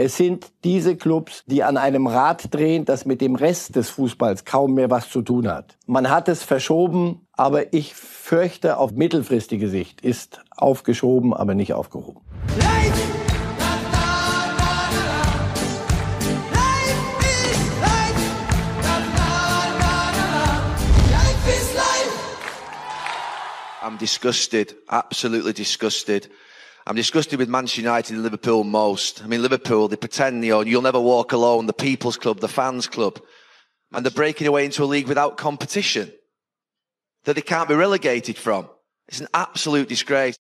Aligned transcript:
Es 0.00 0.16
sind 0.16 0.52
diese 0.62 0.94
Clubs, 0.94 1.42
die 1.48 1.64
an 1.64 1.76
einem 1.76 2.06
Rad 2.06 2.54
drehen, 2.54 2.84
das 2.84 3.04
mit 3.04 3.20
dem 3.20 3.34
Rest 3.34 3.74
des 3.74 3.90
Fußballs 3.90 4.44
kaum 4.44 4.74
mehr 4.74 4.92
was 4.92 5.10
zu 5.10 5.22
tun 5.22 5.48
hat. 5.48 5.76
Man 5.88 6.08
hat 6.08 6.28
es 6.28 6.44
verschoben, 6.44 7.26
aber 7.32 7.72
ich 7.74 7.96
fürchte, 7.96 8.76
auf 8.76 8.92
mittelfristige 8.92 9.68
Sicht 9.68 10.00
ist 10.02 10.40
aufgeschoben, 10.56 11.34
aber 11.34 11.56
nicht 11.56 11.74
aufgehoben. 11.74 12.20
I'm 23.82 23.98
disgusted, 23.98 24.76
absolutely 24.86 25.54
disgusted. 25.54 26.30
I'm 26.88 26.96
disgusted 26.96 27.38
with 27.38 27.50
Manchester 27.50 27.82
United 27.82 28.14
and 28.14 28.22
Liverpool 28.22 28.64
most. 28.64 29.22
I 29.22 29.26
mean, 29.26 29.42
Liverpool, 29.42 29.88
they 29.88 29.96
pretend, 29.96 30.42
you 30.42 30.52
know, 30.52 30.60
you'll 30.62 30.80
never 30.80 30.98
walk 30.98 31.32
alone, 31.32 31.66
the 31.66 31.74
people's 31.74 32.16
club, 32.16 32.40
the 32.40 32.48
fans 32.48 32.86
club. 32.86 33.20
And 33.92 34.06
they're 34.06 34.10
breaking 34.10 34.46
away 34.46 34.64
into 34.64 34.82
a 34.82 34.86
league 34.86 35.06
without 35.06 35.36
competition 35.36 36.10
that 37.24 37.34
they 37.34 37.42
can't 37.42 37.68
be 37.68 37.74
relegated 37.74 38.38
from. 38.38 38.70
It's 39.06 39.20
an 39.20 39.28
absolute 39.34 39.90
disgrace. 39.90 40.38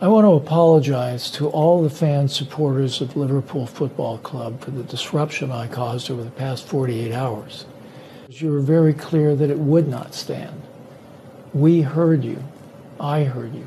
I 0.00 0.06
want 0.06 0.26
to 0.26 0.34
apologize 0.34 1.28
to 1.32 1.48
all 1.48 1.82
the 1.82 1.90
fans, 1.90 2.36
supporters 2.36 3.00
of 3.00 3.16
Liverpool 3.16 3.66
Football 3.66 4.18
Club 4.18 4.60
for 4.60 4.70
the 4.70 4.84
disruption 4.84 5.50
I 5.50 5.66
caused 5.66 6.08
over 6.08 6.22
the 6.22 6.30
past 6.30 6.68
48 6.68 7.12
hours. 7.12 7.66
You 8.28 8.52
were 8.52 8.60
very 8.60 8.94
clear 8.94 9.34
that 9.34 9.50
it 9.50 9.58
would 9.58 9.88
not 9.88 10.14
stand. 10.14 10.62
We 11.52 11.80
heard 11.80 12.22
you. 12.22 12.44
I 13.00 13.24
heard 13.24 13.56
you. 13.56 13.66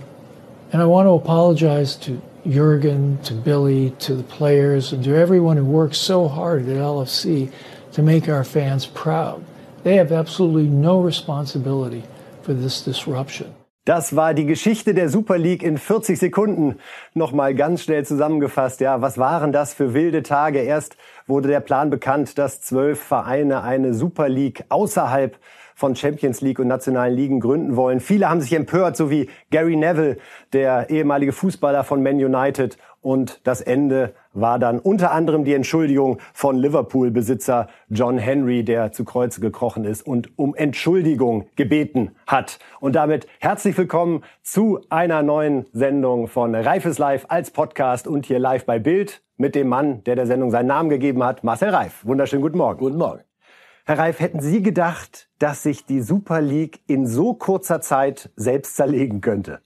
And 0.74 0.82
I 0.82 0.86
want 0.86 1.08
to 1.08 1.12
apologize 1.12 1.98
to 1.98 2.22
Jurgen, 2.48 3.20
to 3.24 3.34
Billy, 3.34 3.92
to 4.00 4.16
the 4.16 4.24
players, 4.24 4.94
and 4.94 5.04
to 5.04 5.16
everyone 5.16 5.58
who 5.58 5.66
worked 5.66 5.96
so 5.96 6.30
hard 6.30 6.62
at 6.70 6.78
LFC 6.78 7.52
to 7.92 8.02
make 8.02 8.30
our 8.30 8.46
fans 8.46 8.86
proud. 8.86 9.44
They 9.84 9.98
have 9.98 10.14
absolutely 10.14 10.70
no 10.70 11.02
responsibility 11.02 12.04
for 12.42 12.54
this 12.54 12.82
disruption. 12.82 13.54
Das 13.84 14.16
war 14.16 14.34
die 14.34 14.46
Geschichte 14.46 14.94
der 14.94 15.10
Super 15.10 15.40
League 15.40 15.64
in 15.64 15.78
40 15.78 16.20
Sekunden. 16.20 16.78
Nochmal 17.16 17.56
ganz 17.56 17.84
schnell 17.84 18.06
zusammengefasst. 18.06 18.80
Ja, 18.80 19.02
was 19.02 19.18
waren 19.18 19.52
das 19.52 19.74
für 19.74 19.94
wilde 19.94 20.24
Tage? 20.24 20.60
Erst 20.60 20.96
wurde 21.26 21.50
der 21.50 21.62
Plan 21.62 21.90
bekannt, 21.90 22.38
dass 22.38 22.62
zwölf 22.62 23.02
Vereine 23.02 23.64
eine 23.64 23.94
Super 23.96 24.30
League 24.30 24.64
außerhalb 24.70 25.36
von 25.82 25.96
Champions 25.96 26.42
League 26.42 26.60
und 26.60 26.68
nationalen 26.68 27.16
Ligen 27.16 27.40
gründen 27.40 27.76
wollen. 27.76 28.00
Viele 28.00 28.30
haben 28.30 28.40
sich 28.40 28.54
empört, 28.54 28.96
so 28.96 29.10
wie 29.10 29.28
Gary 29.50 29.76
Neville, 29.76 30.18
der 30.54 30.92
ehemalige 30.92 31.32
Fußballer 31.32 31.84
von 31.84 32.04
Man 32.04 32.24
United. 32.24 32.78
Und 33.02 33.42
das 33.48 33.62
Ende 33.62 34.14
war 34.32 34.60
dann 34.60 34.78
unter 34.78 35.12
anderem 35.12 35.44
die 35.44 35.56
Entschuldigung 35.56 36.20
von 36.34 36.56
Liverpool-Besitzer 36.56 37.68
John 37.90 38.20
Henry, 38.20 38.64
der 38.64 38.92
zu 38.92 39.06
Kreuze 39.06 39.42
gekrochen 39.42 39.84
ist 39.84 40.06
und 40.06 40.38
um 40.38 40.54
Entschuldigung 40.54 41.48
gebeten 41.56 42.12
hat. 42.28 42.60
Und 42.80 42.96
damit 42.96 43.26
herzlich 43.40 43.76
willkommen 43.76 44.24
zu 44.44 44.82
einer 44.92 45.24
neuen 45.24 45.66
Sendung 45.74 46.28
von 46.28 46.54
Reifes 46.54 47.00
Live 47.00 47.26
als 47.30 47.50
Podcast 47.50 48.08
und 48.08 48.28
hier 48.28 48.38
live 48.38 48.68
bei 48.68 48.78
Bild 48.78 49.24
mit 49.36 49.56
dem 49.56 49.68
Mann, 49.68 50.04
der 50.04 50.16
der 50.16 50.28
Sendung 50.28 50.52
seinen 50.52 50.68
Namen 50.68 50.92
gegeben 50.92 51.24
hat, 51.24 51.44
Marcel 51.44 51.70
Reif. 51.70 52.06
Wunderschönen 52.06 52.44
guten 52.44 52.60
Morgen. 52.60 52.78
Guten 52.78 53.00
Morgen. 53.00 53.31
Herr 53.86 53.98
Reif, 53.98 54.20
hätten 54.20 54.42
Sie 54.42 54.62
gedacht, 54.62 55.30
dass 55.40 55.64
sich 55.64 55.86
die 55.86 56.02
Super 56.02 56.42
League 56.42 56.82
in 56.88 57.08
so 57.08 57.34
kurzer 57.34 57.82
Zeit 57.82 58.30
selbst 58.36 58.76
zerlegen 58.76 59.22
könnte? 59.22 59.62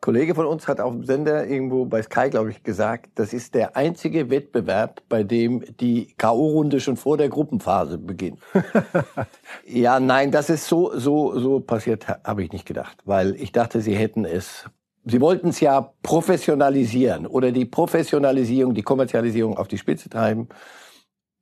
Kollege 0.00 0.34
von 0.34 0.46
uns 0.46 0.66
hat 0.66 0.80
auf 0.80 0.92
dem 0.92 1.04
Sender 1.04 1.46
irgendwo 1.46 1.84
bei 1.84 2.02
Sky, 2.02 2.28
glaube 2.28 2.50
ich, 2.50 2.64
gesagt, 2.64 3.10
das 3.14 3.32
ist 3.32 3.54
der 3.54 3.76
einzige 3.76 4.30
Wettbewerb, 4.30 5.00
bei 5.08 5.22
dem 5.22 5.64
die 5.78 6.12
K.O.-Runde 6.16 6.80
schon 6.80 6.96
vor 6.96 7.16
der 7.16 7.28
Gruppenphase 7.28 7.98
beginnt. 7.98 8.40
ja, 9.64 10.00
nein, 10.00 10.32
das 10.32 10.50
ist 10.50 10.66
so, 10.66 10.98
so, 10.98 11.38
so 11.38 11.60
passiert, 11.60 12.08
habe 12.08 12.42
ich 12.42 12.50
nicht 12.50 12.66
gedacht, 12.66 12.98
weil 13.04 13.36
ich 13.36 13.52
dachte, 13.52 13.80
sie 13.80 13.94
hätten 13.94 14.24
es 14.24 14.66
Sie 15.04 15.20
wollten 15.20 15.48
es 15.48 15.58
ja 15.58 15.92
professionalisieren 16.04 17.26
oder 17.26 17.50
die 17.50 17.64
Professionalisierung, 17.64 18.72
die 18.72 18.84
Kommerzialisierung 18.84 19.56
auf 19.56 19.66
die 19.66 19.78
Spitze 19.78 20.08
treiben. 20.08 20.48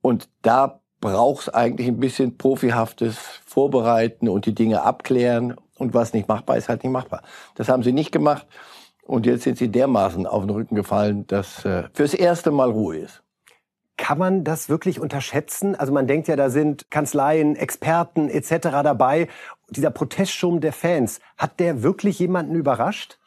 Und 0.01 0.29
da 0.41 0.80
braucht 1.01 1.47
es 1.47 1.53
eigentlich 1.53 1.87
ein 1.87 1.99
bisschen 1.99 2.37
profihaftes 2.37 3.17
Vorbereiten 3.45 4.29
und 4.29 4.45
die 4.45 4.55
Dinge 4.55 4.83
abklären. 4.83 5.55
Und 5.77 5.93
was 5.95 6.13
nicht 6.13 6.27
machbar 6.27 6.57
ist, 6.57 6.69
halt 6.69 6.83
nicht 6.83 6.93
machbar. 6.93 7.23
Das 7.55 7.67
haben 7.67 7.81
sie 7.83 7.91
nicht 7.91 8.11
gemacht. 8.11 8.45
Und 9.03 9.25
jetzt 9.25 9.43
sind 9.43 9.57
sie 9.57 9.67
dermaßen 9.67 10.27
auf 10.27 10.43
den 10.43 10.51
Rücken 10.51 10.75
gefallen, 10.75 11.25
dass 11.27 11.65
äh, 11.65 11.83
fürs 11.93 12.13
erste 12.13 12.51
Mal 12.51 12.69
Ruhe 12.69 12.97
ist. 12.97 13.23
Kann 13.97 14.17
man 14.17 14.43
das 14.43 14.69
wirklich 14.69 14.99
unterschätzen? 14.99 15.75
Also 15.75 15.91
man 15.91 16.07
denkt 16.07 16.27
ja, 16.27 16.35
da 16.35 16.49
sind 16.49 16.89
Kanzleien, 16.91 17.55
Experten 17.55 18.29
etc. 18.29 18.69
dabei. 18.83 19.27
Dieser 19.69 19.89
Protestschirm 19.89 20.59
der 20.59 20.73
Fans, 20.73 21.19
hat 21.37 21.59
der 21.59 21.83
wirklich 21.83 22.19
jemanden 22.19 22.55
überrascht? 22.55 23.19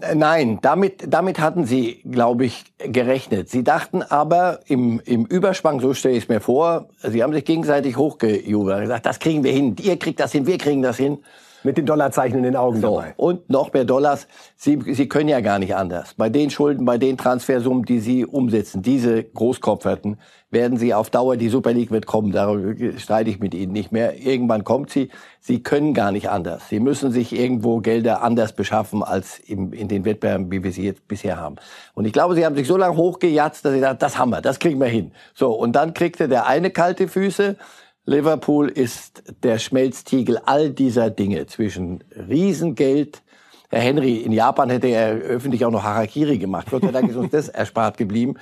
Äh, 0.00 0.14
nein, 0.14 0.58
damit, 0.62 1.04
damit 1.06 1.38
hatten 1.38 1.64
sie, 1.64 2.02
glaube 2.10 2.46
ich, 2.46 2.64
gerechnet. 2.78 3.50
Sie 3.50 3.62
dachten 3.62 4.02
aber 4.02 4.60
im, 4.66 5.00
im 5.04 5.26
Überspann, 5.26 5.80
so 5.80 5.92
stelle 5.92 6.16
ich 6.16 6.24
es 6.24 6.28
mir 6.28 6.40
vor, 6.40 6.88
sie 7.02 7.22
haben 7.22 7.32
sich 7.32 7.44
gegenseitig 7.44 7.96
hochgejubelt 7.96 8.80
gesagt, 8.80 9.06
das 9.06 9.18
kriegen 9.18 9.44
wir 9.44 9.52
hin, 9.52 9.76
ihr 9.80 9.98
kriegt 9.98 10.20
das 10.20 10.32
hin, 10.32 10.46
wir 10.46 10.58
kriegen 10.58 10.82
das 10.82 10.96
hin. 10.96 11.18
Mit 11.64 11.78
den 11.78 11.86
Dollarzeichen 11.86 12.38
in 12.38 12.44
den 12.44 12.56
Augen 12.56 12.80
so, 12.80 12.96
dabei. 12.96 13.14
Und 13.16 13.48
noch 13.48 13.72
mehr 13.72 13.84
Dollars. 13.84 14.26
Sie, 14.56 14.78
Sie 14.92 15.08
können 15.08 15.28
ja 15.28 15.40
gar 15.40 15.58
nicht 15.58 15.76
anders. 15.76 16.14
Bei 16.14 16.28
den 16.28 16.50
Schulden, 16.50 16.84
bei 16.84 16.98
den 16.98 17.16
Transfersummen, 17.16 17.84
die 17.84 18.00
Sie 18.00 18.26
umsetzen, 18.26 18.82
diese 18.82 19.22
Großkopferten, 19.22 20.18
werden 20.52 20.76
Sie 20.76 20.92
auf 20.92 21.08
Dauer, 21.08 21.36
die 21.36 21.48
Super 21.48 21.72
League 21.72 21.90
wird 21.90 22.06
kommen, 22.06 22.30
darüber 22.30 22.98
streite 22.98 23.30
ich 23.30 23.40
mit 23.40 23.54
Ihnen 23.54 23.72
nicht 23.72 23.90
mehr. 23.90 24.18
Irgendwann 24.18 24.64
kommt 24.64 24.90
sie. 24.90 25.08
Sie 25.40 25.62
können 25.62 25.94
gar 25.94 26.12
nicht 26.12 26.28
anders. 26.28 26.68
Sie 26.68 26.78
müssen 26.78 27.10
sich 27.10 27.32
irgendwo 27.32 27.78
Gelder 27.78 28.22
anders 28.22 28.52
beschaffen 28.52 29.02
als 29.02 29.38
im, 29.38 29.72
in 29.72 29.88
den 29.88 30.04
Wettbewerben, 30.04 30.52
wie 30.52 30.62
wir 30.62 30.70
sie 30.70 30.84
jetzt 30.84 31.08
bisher 31.08 31.38
haben. 31.38 31.56
Und 31.94 32.04
ich 32.04 32.12
glaube, 32.12 32.34
Sie 32.34 32.44
haben 32.44 32.54
sich 32.54 32.66
so 32.66 32.76
lange 32.76 32.96
hochgejatzt, 32.96 33.64
dass 33.64 33.72
Sie 33.72 33.80
sagen, 33.80 33.98
das 33.98 34.18
haben 34.18 34.30
wir, 34.30 34.42
das 34.42 34.58
kriegen 34.58 34.78
wir 34.78 34.86
hin. 34.86 35.12
So, 35.34 35.52
und 35.52 35.72
dann 35.72 35.94
kriegte 35.94 36.28
der 36.28 36.46
eine 36.46 36.70
kalte 36.70 37.08
Füße, 37.08 37.56
Liverpool 38.04 38.68
ist 38.68 39.22
der 39.44 39.58
Schmelztiegel 39.58 40.38
all 40.44 40.70
dieser 40.70 41.10
Dinge 41.10 41.46
zwischen 41.46 42.02
Riesengeld. 42.16 43.22
Herr 43.70 43.80
Henry, 43.80 44.16
in 44.16 44.32
Japan 44.32 44.70
hätte 44.70 44.88
er 44.88 45.12
öffentlich 45.14 45.64
auch 45.64 45.70
noch 45.70 45.84
Harakiri 45.84 46.38
gemacht. 46.38 46.66
Gott 46.70 46.82
sei 46.82 46.90
Dank 46.90 47.08
ist 47.08 47.16
uns 47.16 47.30
das 47.30 47.48
erspart 47.48 47.96
geblieben. 47.96 48.34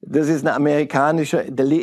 Das 0.00 0.28
ist 0.28 0.46
eine 0.46 0.54
amerikanische, 0.54 1.40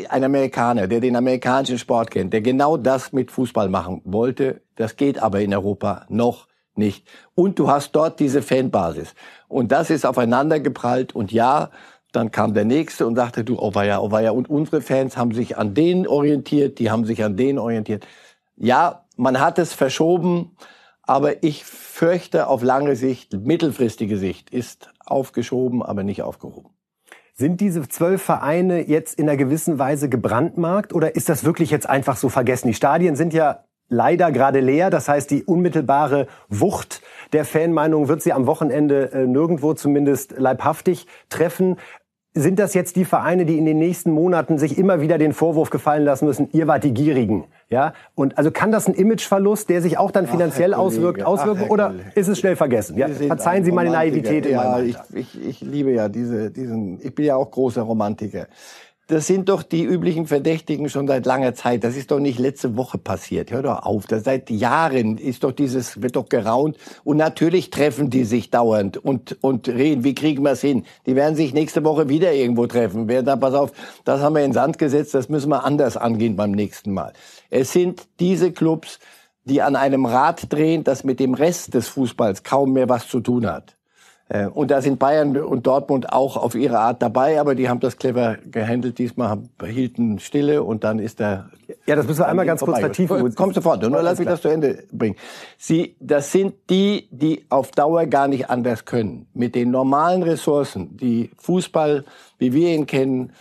ein 0.10 0.24
Amerikaner, 0.24 0.88
der 0.88 1.00
den 1.00 1.16
amerikanischen 1.16 1.80
Sport 1.80 2.12
kennt, 2.12 2.34
der 2.34 2.42
genau 2.42 2.78
das 2.78 3.12
mit 3.12 3.32
Fußball 3.32 3.68
machen 3.68 4.02
wollte. 4.06 4.62
Das 4.76 4.96
geht 4.96 5.22
aber 5.22 5.42
in 5.42 5.54
Europa 5.54 6.06
noch 6.08 6.48
nicht. 6.76 7.06
Und 7.36 7.60
du 7.60 7.70
hast 7.70 7.92
dort 7.92 8.20
diese 8.20 8.42
Fanbasis. 8.42 9.16
Und 9.48 9.72
das 9.72 9.90
ist 9.90 10.06
aufeinander 10.06 10.60
geprallt. 10.60 11.14
Und 11.14 11.32
ja, 11.32 11.72
dann 12.12 12.32
kam 12.32 12.54
der 12.54 12.66
nächste 12.66 13.08
und 13.08 13.16
sagte, 13.16 13.44
du, 13.44 13.58
oh 13.60 13.74
weia, 13.74 14.00
oh 14.00 14.12
weia. 14.12 14.32
Und 14.32 14.50
unsere 14.50 14.82
Fans 14.82 15.18
haben 15.18 15.34
sich 15.34 15.58
an 15.58 15.74
denen 15.74 16.08
orientiert, 16.08 16.80
die 16.80 16.92
haben 16.92 17.06
sich 17.06 17.24
an 17.24 17.38
denen 17.38 17.60
orientiert. 17.60 18.06
Ja, 18.58 19.06
man 19.16 19.40
hat 19.40 19.60
es 19.60 19.74
verschoben, 19.74 20.56
aber 21.04 21.44
ich 21.44 21.66
fürchte 21.66 22.48
auf 22.48 22.64
lange 22.64 22.96
Sicht, 22.96 23.34
mittelfristige 23.34 24.18
Sicht, 24.18 24.50
ist 24.50 24.90
aufgeschoben, 25.06 25.82
aber 25.82 26.04
nicht 26.04 26.22
aufgehoben. 26.22 26.70
Sind 27.34 27.62
diese 27.62 27.88
zwölf 27.88 28.22
Vereine 28.22 28.88
jetzt 28.88 29.18
in 29.18 29.28
einer 29.28 29.38
gewissen 29.38 29.80
Weise 29.80 30.10
gebrandmarkt 30.10 30.94
oder 30.94 31.16
ist 31.16 31.30
das 31.30 31.44
wirklich 31.44 31.72
jetzt 31.72 31.90
einfach 31.90 32.18
so 32.18 32.30
vergessen? 32.30 32.68
Die 32.68 32.74
Stadien 32.74 33.16
sind 33.16 33.34
ja 33.34 33.64
leider 33.92 34.32
gerade 34.32 34.60
leer. 34.62 34.90
Das 34.90 35.08
heißt, 35.08 35.30
die 35.30 35.44
unmittelbare 35.44 36.28
Wucht 36.50 37.02
der 37.34 37.46
Fanmeinung 37.46 38.08
wird 38.08 38.24
sie 38.24 38.34
am 38.34 38.48
Wochenende 38.48 39.12
äh, 39.12 39.28
nirgendwo 39.28 39.74
zumindest 39.74 40.38
leibhaftig 40.38 41.06
treffen. 41.30 41.78
Sind 42.34 42.60
das 42.60 42.74
jetzt 42.74 42.96
die 42.96 43.04
Vereine, 43.04 43.46
die 43.46 43.58
in 43.58 43.66
den 43.66 43.78
nächsten 43.78 44.12
Monaten 44.12 44.58
sich 44.58 44.78
immer 44.78 45.02
wieder 45.02 45.18
den 45.18 45.34
Vorwurf 45.34 45.70
gefallen 45.70 46.06
lassen 46.06 46.26
müssen, 46.26 46.48
ihr 46.54 46.66
wart 46.66 46.86
die 46.86 46.94
Gierigen? 46.94 47.44
Ja? 47.70 47.94
Und 48.16 48.38
also 48.38 48.52
kann 48.52 48.72
das 48.72 48.88
ein 48.88 48.94
Imageverlust, 48.94 49.70
der 49.70 49.82
sich 49.82 49.98
auch 49.98 50.12
dann 50.12 50.28
finanziell 50.28 50.74
Ach, 50.74 50.80
auswirkt, 50.80 51.24
auswirken 51.24 51.64
Ach, 51.66 51.70
oder 51.70 51.94
ist 52.16 52.30
es 52.30 52.40
schnell 52.40 52.56
vergessen? 52.56 52.98
Ja? 52.98 53.10
Verzeihen 53.10 53.66
Sie 53.66 53.74
meine 53.74 53.90
Naivität. 53.90 54.46
Ja, 54.46 54.80
ich, 54.80 54.96
ich, 55.14 55.46
ich 55.46 55.62
liebe 55.62 55.92
ja 55.92 56.08
diese, 56.08 56.52
diesen, 56.52 57.00
ich 57.02 57.14
bin 57.14 57.26
ja 57.26 57.36
auch 57.36 57.52
großer 57.52 57.82
Romantiker 57.82 58.48
das 59.12 59.28
sind 59.28 59.50
doch 59.50 59.62
die 59.62 59.84
üblichen 59.84 60.26
Verdächtigen 60.26 60.88
schon 60.88 61.06
seit 61.06 61.26
langer 61.26 61.54
Zeit. 61.54 61.84
Das 61.84 61.98
ist 61.98 62.12
doch 62.12 62.22
nicht 62.22 62.40
letzte 62.40 62.78
Woche 62.78 62.98
passiert. 62.98 63.52
Hör 63.52 63.62
doch 63.62 63.84
auf. 63.84 64.08
Das 64.08 64.24
seit 64.24 64.50
Jahren 64.50 65.18
ist 65.18 65.44
doch 65.44 65.52
dieses, 65.52 66.02
wird 66.02 66.16
doch 66.16 66.30
geraunt. 66.30 66.78
Und 67.04 67.18
natürlich 67.18 67.72
treffen 67.72 68.10
die 68.10 68.24
sich 68.24 68.52
dauernd 68.52 68.96
und, 68.96 69.38
und 69.42 69.68
reden, 69.68 70.06
wie 70.06 70.16
kriegen 70.16 70.44
wir 70.44 70.52
es 70.52 70.62
hin? 70.62 70.86
Die 71.06 71.18
werden 71.18 71.36
sich 71.36 71.54
nächste 71.54 71.84
Woche 71.84 72.08
wieder 72.08 72.32
irgendwo 72.32 72.68
treffen. 72.68 73.10
Wer 73.10 73.22
da, 73.22 73.36
pass 73.36 73.54
auf, 73.54 73.74
das 74.06 74.22
haben 74.22 74.36
wir 74.36 74.46
in 74.46 74.54
Sand 74.54 74.78
gesetzt, 74.78 75.14
das 75.14 75.28
müssen 75.28 75.50
wir 75.50 75.66
anders 75.66 75.98
angehen 75.98 76.38
beim 76.38 76.52
nächsten 76.52 76.94
Mal. 76.94 77.12
Es 77.50 77.74
sind 77.74 78.08
diese 78.22 78.54
Clubs, 78.54 79.00
die 79.44 79.62
an 79.62 79.76
einem 79.76 80.06
Rad 80.06 80.54
drehen, 80.54 80.86
das 80.86 81.04
mit 81.04 81.20
dem 81.20 81.34
Rest 81.34 81.74
des 81.74 81.90
Fußballs 81.90 82.44
kaum 82.44 82.72
mehr 82.72 82.88
was 82.88 83.10
zu 83.10 83.20
tun 83.20 83.46
hat. 83.46 83.76
Äh, 84.34 84.48
und 84.48 84.72
da 84.72 84.82
sind 84.82 84.98
Bayern 84.98 85.36
und 85.36 85.68
Dortmund 85.68 86.14
auch 86.14 86.38
auf 86.38 86.56
ihre 86.56 86.80
Art 86.80 87.02
dabei, 87.02 87.40
aber 87.40 87.54
die 87.54 87.68
haben 87.68 87.82
das 87.82 87.98
clever 87.98 88.38
gehandelt. 88.50 88.98
Diesmal 88.98 89.28
haben, 89.28 89.50
hielten 89.62 90.20
Stille 90.20 90.64
und 90.64 90.86
dann 90.86 91.00
ist 91.00 91.20
der. 91.20 91.50
Ja, 91.86 91.98
das 91.98 92.08
müssen 92.08 92.20
wir 92.20 92.28
einmal 92.30 92.46
ganz 92.46 92.62
kurz 92.62 92.80
vertiefen. 92.80 93.36
Komm 93.36 93.54
sofort, 93.54 93.82
nur 93.82 94.02
lass 94.02 94.20
mich 94.20 94.28
das 94.30 94.42
zu 94.42 94.48
Ende 94.48 94.86
bringen. 94.92 95.18
Sie, 95.58 95.98
das 96.00 96.32
sind 96.32 96.54
die, 96.70 97.10
die 97.12 97.46
auf 97.50 97.72
Dauer 97.72 98.06
gar 98.06 98.30
nicht 98.30 98.50
anders 98.50 98.86
können. 98.86 99.28
Mit 99.34 99.54
den 99.54 99.70
normalen 99.70 100.24
Ressourcen, 100.24 100.96
die 100.96 101.32
Fußball, 101.38 102.06
wie 102.38 102.54
wir 102.54 102.70
ihn 102.74 102.86
kennen, 102.86 103.34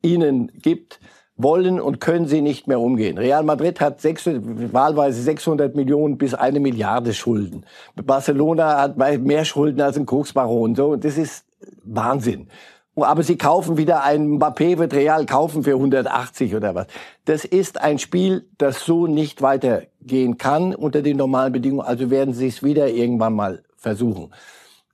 ihnen 0.00 0.50
gibt, 0.54 0.98
wollen 1.38 1.80
und 1.80 2.00
können 2.00 2.26
sie 2.26 2.42
nicht 2.42 2.66
mehr 2.66 2.80
umgehen. 2.80 3.16
Real 3.16 3.44
Madrid 3.44 3.80
hat 3.80 4.00
sechs, 4.00 4.26
wahlweise 4.26 5.22
600 5.22 5.74
Millionen 5.74 6.18
bis 6.18 6.34
eine 6.34 6.60
Milliarde 6.60 7.14
Schulden. 7.14 7.64
Barcelona 7.94 8.76
hat 8.76 8.98
mehr 8.98 9.44
Schulden 9.44 9.80
als 9.80 9.96
ein 9.96 10.04
Koksbaron. 10.04 10.74
So, 10.74 10.96
das 10.96 11.16
ist 11.16 11.46
Wahnsinn. 11.84 12.48
Aber 12.96 13.22
sie 13.22 13.38
kaufen 13.38 13.76
wieder 13.76 14.02
einen 14.02 14.38
Mbappé, 14.38 14.78
wird 14.78 14.92
Real 14.92 15.24
kaufen 15.26 15.62
für 15.62 15.74
180 15.74 16.56
oder 16.56 16.74
was. 16.74 16.88
Das 17.24 17.44
ist 17.44 17.80
ein 17.80 18.00
Spiel, 18.00 18.48
das 18.58 18.84
so 18.84 19.06
nicht 19.06 19.40
weitergehen 19.40 20.36
kann 20.36 20.74
unter 20.74 21.02
den 21.02 21.16
normalen 21.16 21.52
Bedingungen. 21.52 21.86
Also 21.86 22.10
werden 22.10 22.34
sie 22.34 22.48
es 22.48 22.64
wieder 22.64 22.88
irgendwann 22.88 23.34
mal 23.34 23.62
versuchen. 23.76 24.32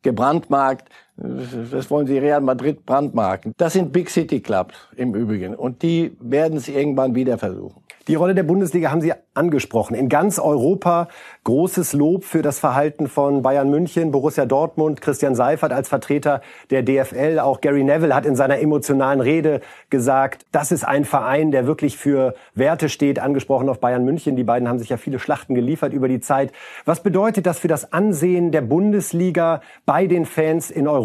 Gebrandmarkt, 0.03 0.91
das 1.17 1.91
wollen 1.91 2.09
sie 2.09 2.19
Real 2.19 2.41
Madrid 2.41 2.85
brandmarken. 2.85 3.53
Das 3.57 3.75
sind 3.75 3.93
Big 3.93 4.11
City 4.11 4.41
Clubs 4.41 4.75
im 4.97 5.15
Übrigen. 5.15 5.55
Und 5.55 5.83
die 5.83 6.17
werden 6.21 6.57
es 6.57 6.69
irgendwann 6.69 7.15
wieder 7.15 7.39
versuchen. 7.39 7.85
Die 8.07 8.17
Rolle 8.17 8.35
der 8.35 8.43
Bundesliga 8.43 8.91
haben 8.91 9.01
Sie 9.01 9.15
angesprochen. 9.33 9.95
In 9.95 10.11
ganz 10.11 10.39
Europa 10.39 11.09
großes 11.45 11.95
Lob 11.95 12.25
für 12.25 12.43
das 12.43 12.59
Verhalten 12.59 13.09
von 13.09 13.41
Bayern 13.41 13.71
München, 13.71 14.11
Borussia 14.11 14.45
Dortmund, 14.45 15.01
Christian 15.01 15.35
Seifert 15.35 15.73
als 15.73 15.89
Vertreter 15.89 16.43
der 16.69 16.83
DFL. 16.83 17.39
Auch 17.39 17.63
Gary 17.63 17.83
Neville 17.83 18.15
hat 18.15 18.27
in 18.27 18.37
seiner 18.37 18.59
emotionalen 18.59 19.23
Rede 19.23 19.63
gesagt, 19.89 20.45
das 20.53 20.71
ist 20.71 20.85
ein 20.85 21.07
Verein, 21.07 21.51
der 21.51 21.67
wirklich 21.67 21.97
für 21.97 22.35
Werte 22.55 22.91
steht, 22.91 23.21
angesprochen 23.21 23.71
auf 23.71 23.81
Bayern 23.81 24.05
München. 24.05 24.37
Die 24.37 24.45
beiden 24.45 24.69
haben 24.69 24.79
sich 24.79 24.91
ja 24.91 24.99
viele 24.99 25.19
Schlachten 25.19 25.55
geliefert 25.55 25.95
über 25.95 26.09
die 26.09 26.21
Zeit. 26.21 26.53
Was 26.85 27.03
bedeutet 27.03 27.47
das 27.47 27.59
für 27.59 27.69
das 27.69 27.95
Ansehen 27.95 28.53
der 28.53 28.61
Bundesliga 28.61 29.63
bei 29.87 30.07
den 30.07 30.27
Fans 30.27 30.71
in 30.71 30.87
Europa? 30.89 31.04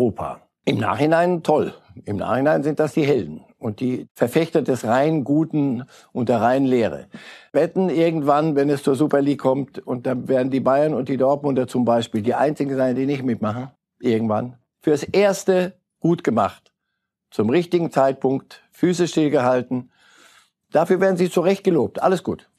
Im 0.65 0.77
Nachhinein 0.77 1.43
toll. 1.43 1.73
Im 2.05 2.17
Nachhinein 2.17 2.63
sind 2.63 2.79
das 2.79 2.93
die 2.93 3.05
Helden 3.05 3.43
und 3.57 3.81
die 3.81 4.07
Verfechter 4.15 4.61
des 4.61 4.85
rein 4.85 5.23
Guten 5.23 5.83
und 6.13 6.29
der 6.29 6.41
reinen 6.41 6.65
Lehre. 6.65 7.07
Wetten 7.51 7.89
irgendwann, 7.89 8.55
wenn 8.55 8.69
es 8.69 8.83
zur 8.83 8.95
Super 8.95 9.21
League 9.21 9.39
kommt, 9.39 9.79
und 9.79 10.05
dann 10.05 10.27
werden 10.27 10.49
die 10.49 10.61
Bayern 10.61 10.93
und 10.93 11.09
die 11.09 11.17
Dortmunder 11.17 11.67
zum 11.67 11.85
Beispiel 11.85 12.21
die 12.21 12.33
einzigen 12.33 12.75
sein, 12.75 12.95
die 12.95 13.05
nicht 13.05 13.23
mitmachen, 13.23 13.71
irgendwann. 13.99 14.57
Fürs 14.81 15.03
Erste 15.03 15.73
gut 15.99 16.23
gemacht. 16.23 16.71
Zum 17.31 17.49
richtigen 17.49 17.91
Zeitpunkt, 17.91 18.63
Füße 18.71 19.07
stillgehalten. 19.07 19.91
Dafür 20.71 20.99
werden 21.01 21.17
sie 21.17 21.29
zurecht 21.29 21.63
gelobt. 21.63 22.01
Alles 22.01 22.23
gut. 22.23 22.49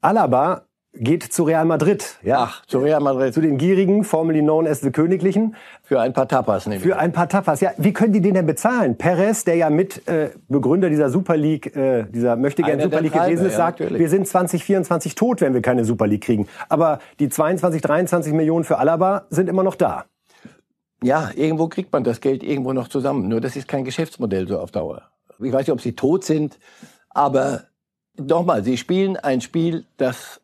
Alaba 0.00 0.67
geht 0.92 1.22
zu 1.22 1.44
Real 1.44 1.64
Madrid. 1.64 2.18
Ja, 2.22 2.48
Ach, 2.48 2.66
zu 2.66 2.78
Real 2.78 3.00
Madrid. 3.00 3.34
Zu 3.34 3.40
den 3.40 3.58
gierigen, 3.58 4.04
formerly 4.04 4.40
known 4.40 4.66
as 4.66 4.80
the 4.80 4.90
Königlichen. 4.90 5.54
Für 5.82 6.00
ein 6.00 6.12
paar 6.12 6.28
Tapas, 6.28 6.66
nämlich. 6.66 6.82
Für 6.82 6.98
ein 6.98 7.12
paar 7.12 7.28
Tapas, 7.28 7.60
ja. 7.60 7.72
Wie 7.76 7.92
können 7.92 8.12
die 8.12 8.20
den 8.20 8.34
denn 8.34 8.46
bezahlen? 8.46 8.96
Perez, 8.96 9.44
der 9.44 9.56
ja 9.56 9.70
mit 9.70 10.06
äh, 10.08 10.30
Begründer 10.48 10.88
dieser 10.88 11.10
Super 11.10 11.36
League, 11.36 11.74
äh, 11.76 12.04
dieser 12.10 12.36
möchte 12.36 12.62
gerne 12.62 12.82
Super 12.82 13.00
League 13.00 13.12
gewesen 13.12 13.46
ist, 13.46 13.56
sagt, 13.56 13.80
ja, 13.80 13.90
wir 13.90 14.08
sind 14.08 14.26
2024 14.26 15.14
tot, 15.14 15.40
wenn 15.40 15.54
wir 15.54 15.62
keine 15.62 15.84
Super 15.84 16.06
League 16.06 16.24
kriegen. 16.24 16.48
Aber 16.68 17.00
die 17.20 17.28
22, 17.28 17.82
23 17.82 18.32
Millionen 18.32 18.64
für 18.64 18.78
Alaba 18.78 19.26
sind 19.30 19.48
immer 19.48 19.62
noch 19.62 19.74
da. 19.74 20.06
Ja, 21.02 21.30
irgendwo 21.36 21.68
kriegt 21.68 21.92
man 21.92 22.02
das 22.02 22.20
Geld 22.20 22.42
irgendwo 22.42 22.72
noch 22.72 22.88
zusammen. 22.88 23.28
Nur 23.28 23.40
das 23.40 23.54
ist 23.56 23.68
kein 23.68 23.84
Geschäftsmodell 23.84 24.48
so 24.48 24.58
auf 24.58 24.72
Dauer. 24.72 25.02
Ich 25.40 25.52
weiß 25.52 25.60
nicht, 25.60 25.70
ob 25.70 25.80
sie 25.80 25.94
tot 25.94 26.24
sind, 26.24 26.58
aber 27.10 27.62
nochmal, 28.16 28.64
sie 28.64 28.76
spielen 28.76 29.16
ein 29.16 29.40
Spiel, 29.40 29.86
das 29.96 30.37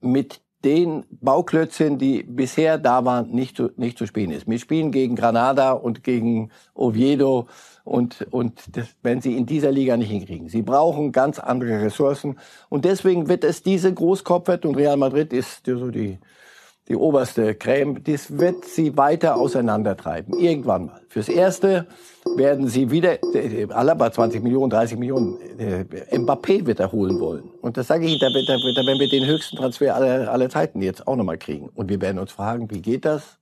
mit 0.00 0.40
den 0.64 1.04
Bauklötzchen, 1.10 1.98
die 1.98 2.24
bisher 2.24 2.78
da 2.78 3.04
waren, 3.04 3.30
nicht 3.30 3.56
zu, 3.56 3.70
nicht 3.76 3.96
zu 3.96 4.06
spielen 4.06 4.30
ist. 4.30 4.48
Wir 4.48 4.58
spielen 4.58 4.90
gegen 4.90 5.14
Granada 5.14 5.72
und 5.72 6.02
gegen 6.02 6.50
Oviedo 6.74 7.46
und, 7.84 8.26
und 8.30 8.76
das 8.76 8.88
werden 9.02 9.20
sie 9.20 9.36
in 9.36 9.46
dieser 9.46 9.70
Liga 9.70 9.96
nicht 9.96 10.10
hinkriegen. 10.10 10.48
Sie 10.48 10.62
brauchen 10.62 11.12
ganz 11.12 11.38
andere 11.38 11.82
Ressourcen 11.82 12.38
und 12.68 12.84
deswegen 12.84 13.28
wird 13.28 13.44
es 13.44 13.62
diese 13.62 13.94
Großkopfert 13.94 14.66
und 14.66 14.76
Real 14.76 14.96
Madrid 14.96 15.32
ist 15.32 15.64
so 15.66 15.90
die, 15.90 16.18
die 16.88 16.96
oberste 16.96 17.54
Creme, 17.54 18.02
das 18.04 18.38
wird 18.38 18.64
sie 18.64 18.96
weiter 18.96 19.36
auseinandertreiben. 19.36 20.38
Irgendwann 20.38 20.86
mal. 20.86 21.00
Fürs 21.08 21.28
Erste 21.28 21.86
werden 22.36 22.68
sie 22.68 22.90
wieder, 22.90 23.22
äh, 23.34 23.66
Alaba 23.70 24.12
20 24.12 24.42
Millionen, 24.42 24.70
30 24.70 24.98
Millionen, 24.98 25.38
äh, 25.58 25.84
Mbappé 26.16 26.66
wird 26.66 26.80
er 26.80 26.92
holen 26.92 27.18
wollen. 27.18 27.50
Und 27.60 27.76
das 27.76 27.88
sage 27.88 28.04
ich 28.04 28.12
Ihnen, 28.12 28.20
da, 28.20 28.28
da, 28.28 28.56
da 28.56 28.86
werden 28.86 29.00
wir 29.00 29.08
den 29.08 29.26
höchsten 29.26 29.56
Transfer 29.56 29.94
aller, 29.94 30.30
aller 30.30 30.48
Zeiten 30.48 30.80
jetzt 30.82 31.06
auch 31.08 31.16
nochmal 31.16 31.38
kriegen. 31.38 31.70
Und 31.74 31.88
wir 31.88 32.00
werden 32.00 32.18
uns 32.18 32.32
fragen, 32.32 32.70
wie 32.70 32.82
geht 32.82 33.04
das? 33.04 33.38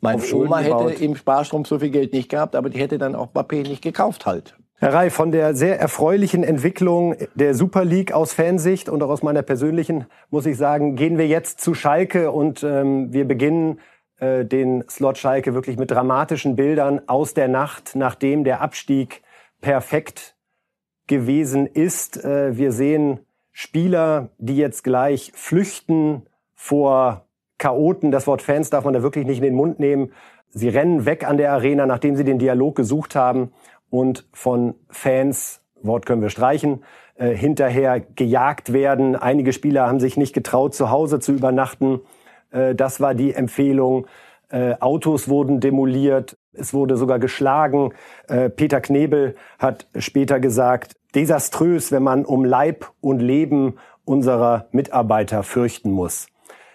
Meine 0.00 0.22
Oma 0.32 0.58
hätte 0.58 1.04
im 1.04 1.16
Sparstrom 1.16 1.64
so 1.64 1.78
viel 1.78 1.90
Geld 1.90 2.12
nicht 2.12 2.28
gehabt, 2.28 2.54
aber 2.54 2.70
die 2.70 2.78
hätte 2.78 2.98
dann 2.98 3.14
auch 3.14 3.32
Mbappé 3.32 3.68
nicht 3.68 3.82
gekauft 3.82 4.26
halt. 4.26 4.54
Herr 4.80 4.94
Rey, 4.94 5.10
von 5.10 5.32
der 5.32 5.56
sehr 5.56 5.80
erfreulichen 5.80 6.44
Entwicklung 6.44 7.16
der 7.34 7.56
Super 7.56 7.84
League 7.84 8.12
aus 8.12 8.32
Fansicht 8.32 8.88
und 8.88 9.02
auch 9.02 9.08
aus 9.08 9.24
meiner 9.24 9.42
persönlichen, 9.42 10.06
muss 10.30 10.46
ich 10.46 10.56
sagen, 10.56 10.94
gehen 10.94 11.18
wir 11.18 11.26
jetzt 11.26 11.60
zu 11.60 11.74
Schalke 11.74 12.30
und 12.30 12.62
ähm, 12.62 13.12
wir 13.12 13.26
beginnen 13.26 13.80
äh, 14.20 14.44
den 14.44 14.84
Slot 14.88 15.18
Schalke 15.18 15.52
wirklich 15.52 15.78
mit 15.78 15.90
dramatischen 15.90 16.54
Bildern 16.54 17.00
aus 17.08 17.34
der 17.34 17.48
Nacht, 17.48 17.96
nachdem 17.96 18.44
der 18.44 18.60
Abstieg 18.60 19.22
perfekt 19.60 20.36
gewesen 21.08 21.66
ist. 21.66 22.24
Äh, 22.24 22.56
wir 22.56 22.70
sehen 22.70 23.18
Spieler, 23.50 24.28
die 24.38 24.58
jetzt 24.58 24.84
gleich 24.84 25.32
flüchten 25.34 26.22
vor 26.54 27.26
Chaoten. 27.58 28.12
Das 28.12 28.28
Wort 28.28 28.42
Fans 28.42 28.70
darf 28.70 28.84
man 28.84 28.94
da 28.94 29.02
wirklich 29.02 29.26
nicht 29.26 29.38
in 29.38 29.44
den 29.44 29.56
Mund 29.56 29.80
nehmen. 29.80 30.12
Sie 30.50 30.68
rennen 30.68 31.04
weg 31.04 31.28
an 31.28 31.36
der 31.36 31.52
Arena, 31.52 31.84
nachdem 31.84 32.14
sie 32.14 32.24
den 32.24 32.38
Dialog 32.38 32.76
gesucht 32.76 33.16
haben 33.16 33.50
und 33.90 34.26
von 34.32 34.74
Fans, 34.90 35.62
Wort 35.82 36.06
können 36.06 36.22
wir 36.22 36.30
streichen, 36.30 36.84
äh, 37.16 37.34
hinterher 37.34 38.00
gejagt 38.00 38.72
werden. 38.72 39.16
Einige 39.16 39.52
Spieler 39.52 39.86
haben 39.86 40.00
sich 40.00 40.16
nicht 40.16 40.34
getraut, 40.34 40.74
zu 40.74 40.90
Hause 40.90 41.20
zu 41.20 41.32
übernachten. 41.32 42.00
Äh, 42.50 42.74
das 42.74 43.00
war 43.00 43.14
die 43.14 43.34
Empfehlung. 43.34 44.06
Äh, 44.50 44.74
Autos 44.80 45.28
wurden 45.28 45.60
demoliert. 45.60 46.36
Es 46.52 46.72
wurde 46.72 46.96
sogar 46.96 47.18
geschlagen. 47.18 47.92
Äh, 48.28 48.50
Peter 48.50 48.80
Knebel 48.80 49.36
hat 49.58 49.86
später 49.98 50.40
gesagt, 50.40 50.96
desaströs, 51.14 51.92
wenn 51.92 52.02
man 52.02 52.24
um 52.24 52.44
Leib 52.44 52.90
und 53.00 53.20
Leben 53.20 53.74
unserer 54.04 54.68
Mitarbeiter 54.72 55.42
fürchten 55.42 55.90
muss. 55.90 56.28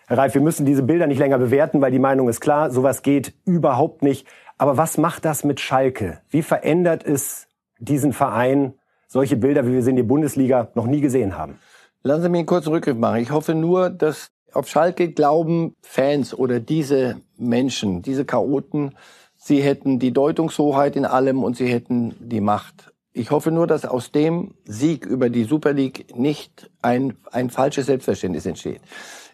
Herr 0.08 0.18
Reif, 0.18 0.34
wir 0.34 0.42
müssen 0.42 0.66
diese 0.66 0.84
Bilder 0.84 1.08
nicht 1.08 1.20
länger 1.20 1.40
bewerten, 1.40 1.82
weil 1.82 1.92
die 1.92 2.00
Meinung 2.00 2.30
ist 2.30 2.42
klar, 2.42 2.70
sowas 2.70 3.02
geht 3.02 3.34
überhaupt 3.46 4.04
nicht. 4.04 4.28
Aber 4.64 4.78
was 4.78 4.98
macht 4.98 5.26
das 5.26 5.44
mit 5.44 5.60
Schalke? 5.60 6.22
Wie 6.30 6.42
verändert 6.42 7.06
es 7.06 7.50
diesen 7.80 8.14
Verein, 8.14 8.76
solche 9.10 9.36
Bilder, 9.36 9.68
wie 9.68 9.74
wir 9.74 9.84
sie 9.84 9.90
in 9.90 9.98
der 9.98 10.04
Bundesliga 10.04 10.70
noch 10.74 10.86
nie 10.86 11.02
gesehen 11.02 11.38
haben? 11.38 11.60
Lassen 12.02 12.22
Sie 12.22 12.30
mich 12.30 12.40
einen 12.40 12.46
kurzen 12.46 12.70
Rückgriff 12.70 12.96
machen. 12.96 13.20
Ich 13.20 13.32
hoffe 13.32 13.56
nur, 13.56 13.90
dass 13.90 14.30
auf 14.54 14.70
Schalke 14.70 15.12
glauben 15.12 15.76
Fans 15.82 16.34
oder 16.34 16.62
diese 16.62 17.18
Menschen, 17.38 18.04
diese 18.04 18.24
Chaoten, 18.24 18.96
sie 19.36 19.62
hätten 19.62 20.00
die 20.00 20.14
Deutungshoheit 20.14 20.96
in 20.96 21.04
allem 21.04 21.44
und 21.44 21.58
sie 21.58 21.68
hätten 21.68 22.16
die 22.22 22.40
Macht. 22.40 22.94
Ich 23.12 23.32
hoffe 23.32 23.52
nur, 23.52 23.68
dass 23.68 23.84
aus 23.84 24.14
dem 24.14 24.54
Sieg 24.64 25.06
über 25.06 25.30
die 25.30 25.44
Super 25.44 25.74
League 25.74 26.16
nicht 26.16 26.72
ein, 26.82 27.18
ein 27.34 27.50
falsches 27.50 27.88
Selbstverständnis 27.88 28.46
entsteht. 28.46 28.80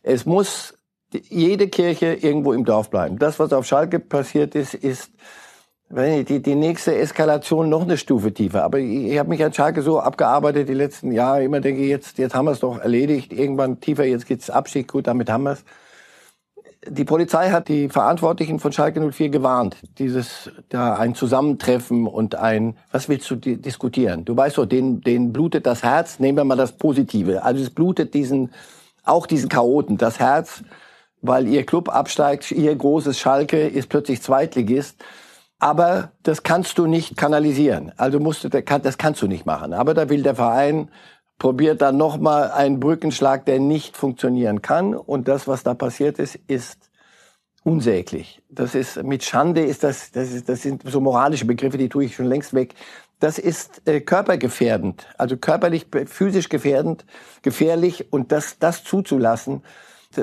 Es 0.01 0.25
muss 0.25 0.73
jede 1.13 1.67
Kirche 1.67 2.13
irgendwo 2.13 2.53
im 2.53 2.65
Dorf 2.65 2.89
bleiben. 2.89 3.17
Das, 3.17 3.39
was 3.39 3.53
auf 3.53 3.65
Schalke 3.65 3.99
passiert 3.99 4.55
ist, 4.55 4.73
ist 4.73 5.11
die, 5.91 6.41
die 6.41 6.55
nächste 6.55 6.95
Eskalation 6.95 7.67
noch 7.67 7.81
eine 7.81 7.97
Stufe 7.97 8.31
tiefer. 8.31 8.63
Aber 8.63 8.77
ich, 8.77 9.11
ich 9.11 9.17
habe 9.17 9.29
mich 9.29 9.43
an 9.43 9.53
Schalke 9.53 9.81
so 9.81 9.99
abgearbeitet 9.99 10.69
die 10.69 10.73
letzten 10.73 11.11
Jahre. 11.11 11.43
Immer 11.43 11.61
denke 11.61 11.81
ich, 11.81 11.89
jetzt, 11.89 12.17
jetzt 12.19 12.35
haben 12.35 12.45
wir 12.45 12.51
es 12.51 12.59
doch 12.59 12.77
erledigt. 12.77 13.33
Irgendwann 13.33 13.79
tiefer, 13.79 14.05
jetzt 14.05 14.27
geht's 14.27 14.49
Abstieg. 14.49 14.87
Gut, 14.87 15.07
damit 15.07 15.29
haben 15.31 15.43
wir 15.43 15.53
es. 15.53 15.63
Die 16.87 17.03
Polizei 17.03 17.49
hat 17.49 17.67
die 17.67 17.89
Verantwortlichen 17.89 18.59
von 18.59 18.71
Schalke 18.71 19.01
04 19.01 19.29
gewarnt. 19.29 19.77
Dieses, 19.97 20.49
da 20.69 20.93
ein 20.93 21.13
Zusammentreffen 21.13 22.07
und 22.07 22.35
ein, 22.35 22.77
was 22.91 23.09
willst 23.09 23.29
du 23.31 23.35
diskutieren? 23.35 24.23
Du 24.23 24.37
weißt 24.37 24.57
doch, 24.59 24.65
den, 24.65 25.01
den 25.01 25.33
blutet 25.33 25.65
das 25.65 25.83
Herz. 25.83 26.19
Nehmen 26.19 26.37
wir 26.37 26.45
mal 26.45 26.55
das 26.55 26.77
Positive. 26.77 27.43
Also 27.43 27.61
es 27.63 27.69
blutet 27.69 28.13
diesen, 28.13 28.51
auch 29.03 29.25
diesen 29.25 29.49
Chaoten, 29.49 29.97
das 29.97 30.19
Herz, 30.19 30.63
weil 31.21 31.47
ihr 31.47 31.65
Club 31.65 31.89
absteigt. 31.89 32.51
Ihr 32.51 32.75
großes 32.75 33.19
Schalke 33.19 33.67
ist 33.67 33.89
plötzlich 33.89 34.21
Zweitligist 34.21 35.03
aber 35.59 36.13
das 36.23 36.43
kannst 36.43 36.77
du 36.77 36.87
nicht 36.87 37.17
kanalisieren. 37.17 37.91
Also 37.97 38.19
musst 38.19 38.45
du, 38.45 38.49
das 38.49 38.97
kannst 38.97 39.21
du 39.21 39.27
nicht 39.27 39.45
machen. 39.45 39.73
Aber 39.73 39.93
da 39.93 40.09
will 40.09 40.23
der 40.23 40.35
Verein 40.35 40.89
probiert 41.37 41.81
dann 41.81 41.97
nochmal 41.97 42.51
einen 42.51 42.79
Brückenschlag, 42.79 43.45
der 43.45 43.59
nicht 43.59 43.97
funktionieren 43.97 44.61
kann. 44.61 44.95
Und 44.95 45.27
das, 45.27 45.47
was 45.47 45.63
da 45.63 45.73
passiert 45.73 46.17
ist, 46.17 46.39
ist 46.47 46.89
unsäglich. 47.63 48.41
Das 48.49 48.73
ist 48.73 49.03
mit 49.03 49.23
Schande 49.23 49.61
ist 49.61 49.83
das, 49.83 50.11
das, 50.11 50.31
ist, 50.31 50.47
das 50.47 50.61
sind 50.61 50.83
so 50.85 51.01
moralische 51.01 51.45
Begriffe, 51.45 51.77
die 51.77 51.89
tue 51.89 52.05
ich 52.05 52.15
schon 52.15 52.25
längst 52.25 52.53
weg. 52.53 52.73
Das 53.19 53.37
ist 53.37 53.81
äh, 53.85 53.99
körpergefährdend, 53.99 55.07
also 55.17 55.35
körperlich, 55.35 55.87
physisch 56.05 56.47
gefährdend, 56.47 57.05
gefährlich 57.41 58.13
und 58.13 58.31
das, 58.31 58.59
das 58.59 58.85
zuzulassen, 58.85 59.61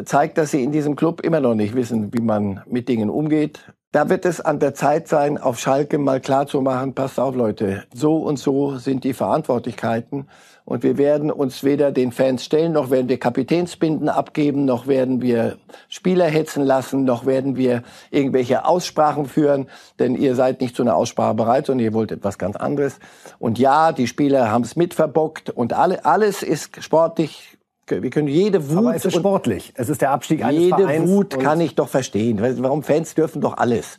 zeigt, 0.05 0.39
dass 0.39 0.51
sie 0.51 0.63
in 0.63 0.73
diesem 0.73 0.97
Club 0.97 1.21
immer 1.21 1.41
noch 1.41 1.55
nicht 1.55 1.75
wissen, 1.75 2.13
wie 2.13 2.21
man 2.21 2.63
mit 2.67 2.89
Dingen 2.89 3.11
umgeht. 3.11 3.61
Da 3.93 4.11
wird 4.11 4.27
es 4.27 4.41
an 4.41 4.59
der 4.59 4.75
Zeit 4.75 5.09
sein, 5.09 5.39
auf 5.39 5.59
Schalke 5.59 5.97
mal 5.97 6.21
klar 6.21 6.47
zu 6.47 6.61
machen, 6.61 6.95
passt 6.95 7.19
auf 7.19 7.35
Leute, 7.35 7.85
so 7.95 8.19
und 8.19 8.39
so 8.39 8.77
sind 8.77 9.05
die 9.05 9.15
Verantwortlichkeiten 9.15 10.29
und 10.67 10.83
wir 10.83 10.99
werden 10.99 11.31
uns 11.31 11.65
weder 11.65 11.93
den 11.93 12.13
Fans 12.13 12.45
stellen, 12.45 12.73
noch 12.73 12.91
werden 12.91 13.09
wir 13.09 13.19
Kapitänsbinden 13.19 14.11
abgeben, 14.11 14.67
noch 14.67 14.87
werden 14.87 15.23
wir 15.23 15.57
Spieler 15.89 16.27
hetzen 16.27 16.63
lassen, 16.63 17.05
noch 17.05 17.25
werden 17.25 17.57
wir 17.57 17.85
irgendwelche 18.11 18.67
Aussprachen 18.67 19.25
führen, 19.25 19.69
denn 19.99 20.15
ihr 20.15 20.35
seid 20.35 20.61
nicht 20.61 20.77
zu 20.77 20.83
einer 20.83 20.97
Aussprache 20.97 21.35
bereit, 21.35 21.67
sondern 21.67 21.85
ihr 21.85 21.95
wollt 21.95 22.13
etwas 22.13 22.37
ganz 22.37 22.57
anderes. 22.57 22.99
Und 23.39 23.59
ja, 23.59 23.93
die 23.93 24.09
Spieler 24.09 24.51
haben 24.51 24.65
es 24.65 24.77
mitverbockt 24.77 25.49
und 25.49 25.73
alle, 25.73 26.05
alles 26.05 26.43
ist 26.43 26.83
sportlich 26.83 27.56
wir 27.89 28.11
können 28.11 28.29
jede 28.29 28.69
Wut. 28.69 28.79
Aber 28.79 28.95
es 28.95 29.05
ist 29.05 29.17
sportlich. 29.17 29.73
Es 29.77 29.89
ist 29.89 30.03
der 30.03 30.11
Abstieg 30.11 30.45
eines 30.45 30.61
jede 30.61 30.77
Vereins. 30.77 31.05
Jede 31.05 31.09
Wut 31.09 31.39
kann 31.39 31.61
ich 31.61 31.75
doch 31.75 31.89
verstehen. 31.89 32.41
Warum 32.41 32.83
Fans 32.83 33.15
dürfen 33.15 33.41
doch 33.41 33.57
alles. 33.57 33.99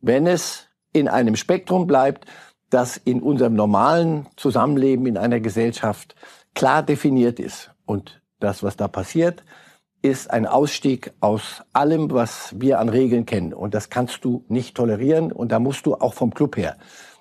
Wenn 0.00 0.26
es 0.26 0.68
in 0.92 1.08
einem 1.08 1.36
Spektrum 1.36 1.86
bleibt, 1.86 2.26
das 2.70 2.96
in 2.96 3.22
unserem 3.22 3.54
normalen 3.54 4.26
Zusammenleben 4.36 5.06
in 5.06 5.16
einer 5.16 5.40
Gesellschaft 5.40 6.14
klar 6.54 6.82
definiert 6.82 7.40
ist. 7.40 7.70
Und 7.86 8.20
das, 8.40 8.62
was 8.62 8.76
da 8.76 8.88
passiert, 8.88 9.42
ist 10.02 10.30
ein 10.30 10.46
Ausstieg 10.46 11.12
aus 11.20 11.62
allem, 11.72 12.10
was 12.10 12.54
wir 12.58 12.78
an 12.78 12.88
Regeln 12.88 13.26
kennen. 13.26 13.52
Und 13.52 13.74
das 13.74 13.90
kannst 13.90 14.24
du 14.24 14.44
nicht 14.48 14.76
tolerieren. 14.76 15.32
Und 15.32 15.50
da 15.50 15.58
musst 15.58 15.86
du 15.86 15.94
auch 15.94 16.14
vom 16.14 16.34
Club 16.34 16.56
her 16.56 16.76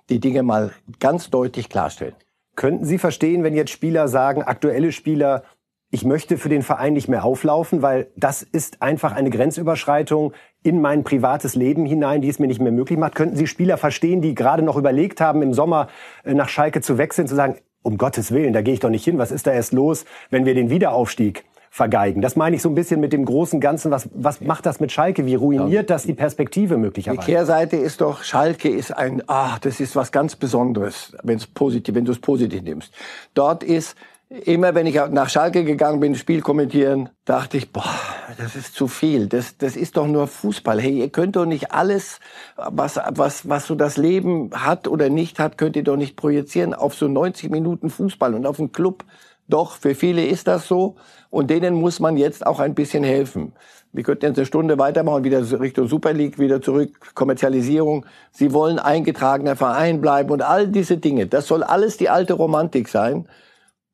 die 0.09 0.19
Dinge 0.19 0.43
mal 0.43 0.71
ganz 0.99 1.29
deutlich 1.29 1.69
klarstellen. 1.69 2.15
Könnten 2.55 2.85
Sie 2.85 2.97
verstehen, 2.97 3.43
wenn 3.43 3.55
jetzt 3.55 3.71
Spieler 3.71 4.07
sagen, 4.07 4.41
aktuelle 4.41 4.91
Spieler, 4.91 5.43
ich 5.89 6.03
möchte 6.03 6.37
für 6.37 6.49
den 6.49 6.63
Verein 6.63 6.93
nicht 6.93 7.07
mehr 7.07 7.23
auflaufen, 7.23 7.81
weil 7.81 8.07
das 8.15 8.43
ist 8.43 8.81
einfach 8.81 9.13
eine 9.13 9.29
Grenzüberschreitung 9.29 10.33
in 10.63 10.81
mein 10.81 11.03
privates 11.03 11.55
Leben 11.55 11.85
hinein, 11.85 12.21
die 12.21 12.29
es 12.29 12.39
mir 12.39 12.47
nicht 12.47 12.59
mehr 12.59 12.73
möglich 12.73 12.99
macht. 12.99 13.15
Könnten 13.15 13.37
Sie 13.37 13.47
Spieler 13.47 13.77
verstehen, 13.77 14.21
die 14.21 14.35
gerade 14.35 14.63
noch 14.63 14.75
überlegt 14.75 15.21
haben, 15.21 15.41
im 15.41 15.53
Sommer 15.53 15.87
äh, 16.25 16.33
nach 16.33 16.49
Schalke 16.49 16.81
zu 16.81 16.97
wechseln, 16.97 17.27
zu 17.27 17.35
sagen, 17.35 17.55
um 17.83 17.97
Gottes 17.97 18.31
Willen, 18.31 18.51
da 18.51 18.61
gehe 18.61 18.73
ich 18.73 18.81
doch 18.81 18.89
nicht 18.89 19.05
hin, 19.05 19.17
was 19.17 19.31
ist 19.31 19.47
da 19.47 19.53
erst 19.53 19.71
los, 19.71 20.03
wenn 20.29 20.45
wir 20.45 20.55
den 20.55 20.69
Wiederaufstieg 20.69 21.45
vergeigen. 21.69 22.21
Das 22.21 22.35
meine 22.35 22.55
ich 22.55 22.61
so 22.61 22.69
ein 22.69 22.75
bisschen 22.75 22.99
mit 22.99 23.13
dem 23.13 23.23
großen 23.23 23.61
Ganzen. 23.61 23.91
Was, 23.91 24.09
was 24.13 24.41
macht 24.41 24.65
das 24.65 24.81
mit 24.81 24.91
Schalke? 24.91 25.25
Wie 25.25 25.35
ruiniert 25.35 25.89
das 25.89 26.03
die 26.03 26.13
Perspektive 26.13 26.77
möglicherweise? 26.77 27.25
Die 27.25 27.31
Kehrseite 27.31 27.77
ist 27.77 28.01
doch, 28.01 28.23
Schalke 28.23 28.67
ist 28.67 28.91
ein, 28.91 29.23
ah, 29.27 29.57
das 29.61 29.79
ist 29.79 29.95
was 29.95 30.11
ganz 30.11 30.35
Besonderes, 30.35 31.15
wenn 31.23 31.37
es 31.37 31.47
positiv, 31.47 31.95
wenn 31.95 32.03
du 32.03 32.11
es 32.11 32.19
positiv 32.19 32.61
nimmst. 32.63 32.93
Dort 33.33 33.63
ist 33.63 33.95
Immer 34.29 34.75
wenn 34.75 34.85
ich 34.87 34.95
nach 34.95 35.29
Schalke 35.29 35.63
gegangen 35.63 36.01
bin, 36.01 36.13
Spiel 36.13 36.41
kommentieren, 36.41 37.09
dachte 37.23 37.55
ich, 37.55 37.71
boah, 37.71 37.95
das 38.37 38.57
ist 38.57 38.75
zu 38.75 38.89
viel. 38.89 39.27
Das, 39.27 39.57
das 39.57 39.77
ist 39.77 39.95
doch 39.95 40.05
nur 40.05 40.27
Fußball. 40.27 40.81
Hey, 40.81 40.99
ihr 40.99 41.09
könnt 41.09 41.37
doch 41.37 41.45
nicht 41.45 41.71
alles, 41.71 42.19
was, 42.57 42.99
was, 43.11 43.47
was 43.47 43.67
so 43.67 43.75
das 43.75 43.95
Leben 43.95 44.49
hat 44.53 44.89
oder 44.89 45.07
nicht 45.07 45.39
hat, 45.39 45.57
könnt 45.57 45.77
ihr 45.77 45.83
doch 45.85 45.95
nicht 45.95 46.17
projizieren 46.17 46.73
auf 46.73 46.93
so 46.93 47.07
90 47.07 47.49
Minuten 47.49 47.89
Fußball 47.89 48.33
und 48.33 48.45
auf 48.45 48.59
einen 48.59 48.73
Club. 48.73 49.05
Doch, 49.47 49.77
für 49.77 49.95
viele 49.95 50.25
ist 50.25 50.49
das 50.49 50.67
so. 50.67 50.97
Und 51.29 51.49
denen 51.49 51.75
muss 51.75 52.01
man 52.01 52.17
jetzt 52.17 52.45
auch 52.45 52.59
ein 52.59 52.75
bisschen 52.75 53.05
helfen. 53.05 53.53
Wir 53.93 54.03
könnten 54.03 54.25
jetzt 54.25 54.37
eine 54.37 54.45
Stunde 54.45 54.77
weitermachen, 54.77 55.23
wieder 55.23 55.39
Richtung 55.61 55.87
Super 55.87 56.11
League, 56.11 56.37
wieder 56.37 56.61
zurück, 56.61 57.15
Kommerzialisierung. 57.15 58.05
Sie 58.31 58.51
wollen 58.51 58.77
eingetragener 58.77 59.55
Verein 59.55 60.01
bleiben 60.01 60.31
und 60.31 60.41
all 60.41 60.67
diese 60.67 60.97
Dinge. 60.97 61.27
Das 61.27 61.47
soll 61.47 61.63
alles 61.63 61.95
die 61.95 62.09
alte 62.09 62.33
Romantik 62.33 62.89
sein 62.89 63.25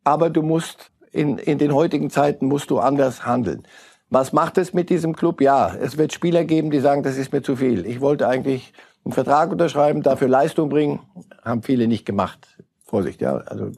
aber 0.04 0.30
du 0.30 0.42
musst 0.42 0.92
in, 1.12 1.38
in 1.38 1.58
den 1.58 1.74
heutigen 1.74 2.10
Zeiten 2.10 2.48
musst 2.48 2.70
du 2.70 2.80
anders 2.80 3.26
handeln. 3.26 3.64
Was 4.10 4.34
macht 4.34 4.58
es 4.58 4.74
mit 4.74 4.90
diesem 4.90 5.16
Club? 5.16 5.42
Ja, 5.42 5.74
es 5.74 5.98
wird 5.98 6.14
Spieler 6.14 6.44
geben, 6.44 6.72
die 6.72 6.80
sagen, 6.80 7.04
das 7.04 7.18
ist 7.18 7.32
mir 7.34 7.42
zu 7.42 7.56
viel. 7.56 7.86
Ich 7.86 8.02
wollte 8.02 8.28
eigentlich 8.28 8.74
einen 9.06 9.14
Vertrag 9.14 9.52
unterschreiben, 9.52 10.02
dafür 10.02 10.28
Leistung 10.28 10.70
bringen, 10.70 11.00
haben 11.44 11.64
viele 11.64 11.88
nicht 11.88 12.06
gemacht. 12.06 12.48
Vorsicht, 12.86 13.22
ja. 13.22 13.38
Also 13.38 13.72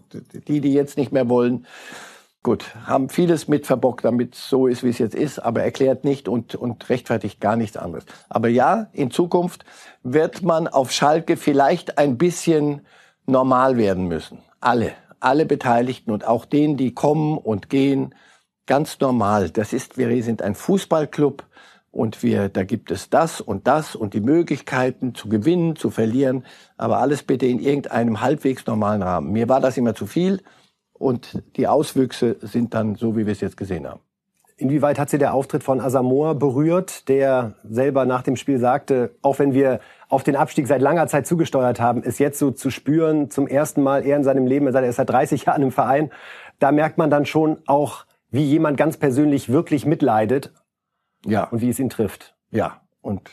die, 0.48 0.60
die 0.60 0.74
jetzt 0.74 0.98
nicht 0.98 1.12
mehr 1.12 1.30
wollen, 1.30 1.66
gut, 2.44 2.76
haben 2.86 3.10
vieles 3.10 3.48
mit 3.48 3.66
verbockt, 3.66 4.04
damit 4.04 4.36
so 4.36 4.68
ist, 4.68 4.84
wie 4.84 4.90
es 4.90 4.98
jetzt 4.98 5.16
ist, 5.16 5.40
aber 5.40 5.64
erklärt 5.64 6.04
nicht 6.04 6.28
und, 6.28 6.54
und 6.54 6.90
rechtfertigt 6.90 7.40
gar 7.40 7.56
nichts 7.56 7.78
anderes. 7.78 8.06
Aber 8.30 8.50
ja, 8.50 8.88
in 8.92 9.12
Zukunft 9.12 9.66
wird 10.04 10.44
man 10.44 10.68
auf 10.68 10.92
Schalke 10.92 11.38
vielleicht 11.38 11.98
ein 11.98 12.18
bisschen 12.18 12.82
normal 13.26 13.78
werden 13.78 14.08
müssen. 14.08 14.40
Alle 14.60 14.92
alle 15.26 15.46
Beteiligten 15.46 16.12
und 16.12 16.26
auch 16.26 16.46
denen, 16.46 16.78
die 16.78 16.94
kommen 16.94 17.38
und 17.38 17.70
gehen, 17.70 18.14
ganz 18.66 19.00
normal. 19.00 19.50
Das 19.50 19.74
ist, 19.74 19.98
wir 19.98 20.24
sind 20.24 20.42
ein 20.42 20.56
Fußballclub 20.56 21.44
und 21.92 22.24
wir, 22.24 22.50
da 22.50 22.64
gibt 22.64 22.92
es 22.92 23.10
das 23.10 23.42
und 23.42 23.68
das 23.68 23.96
und 23.96 24.14
die 24.14 24.22
Möglichkeiten 24.22 25.16
zu 25.16 25.30
gewinnen, 25.30 25.76
zu 25.76 25.90
verlieren, 25.90 26.46
aber 26.78 27.00
alles 27.00 27.24
bitte 27.24 27.46
in 27.46 27.60
irgendeinem 27.60 28.22
halbwegs 28.22 28.66
normalen 28.66 29.02
Rahmen. 29.02 29.32
Mir 29.32 29.50
war 29.50 29.62
das 29.62 29.78
immer 29.78 29.96
zu 29.96 30.06
viel 30.06 30.42
und 30.94 31.42
die 31.56 31.68
Auswüchse 31.68 32.38
sind 32.42 32.74
dann 32.74 32.96
so, 32.96 33.18
wie 33.18 33.26
wir 33.26 33.34
es 33.34 33.42
jetzt 33.42 33.58
gesehen 33.58 33.88
haben. 33.88 34.02
Inwieweit 34.58 35.00
hat 35.00 35.10
Sie 35.10 35.18
der 35.18 35.34
Auftritt 35.34 35.64
von 35.64 35.82
Asamoah 35.82 36.36
berührt, 36.36 37.10
der 37.10 37.56
selber 37.70 38.06
nach 38.06 38.22
dem 38.22 38.38
Spiel 38.38 38.60
sagte, 38.60 39.16
auch 39.22 39.40
wenn 39.40 39.54
wir 39.54 39.82
auf 40.10 40.24
den 40.24 40.36
Abstieg 40.36 40.68
seit 40.68 40.82
langer 40.82 41.08
Zeit 41.08 41.28
zugesteuert 41.28 41.80
haben, 41.80 42.04
ist 42.04 42.20
jetzt 42.20 42.40
so 42.40 42.52
zu 42.52 42.70
spüren, 42.70 43.30
zum 43.32 43.48
ersten 43.48 43.82
Mal 43.82 44.06
er 44.06 44.18
in 44.18 44.24
seinem 44.24 44.46
Leben, 44.46 44.68
er 44.68 44.84
ist 44.84 44.98
seit 44.98 45.10
30 45.10 45.46
Jahren 45.46 45.64
im 45.64 45.72
Verein, 45.72 46.12
da 46.60 46.72
merkt 46.72 46.98
man 46.98 47.10
dann 47.10 47.26
schon 47.26 47.58
auch, 47.66 48.06
wie 48.30 48.44
jemand 48.44 48.78
ganz 48.78 48.98
persönlich 48.98 49.50
wirklich 49.50 49.86
mitleidet. 49.86 50.52
Ja. 51.26 51.46
Und 51.46 51.62
wie 51.62 51.70
es 51.70 51.80
ihn 51.80 51.90
trifft. 51.90 52.36
Ja. 52.52 52.82
Und 53.02 53.32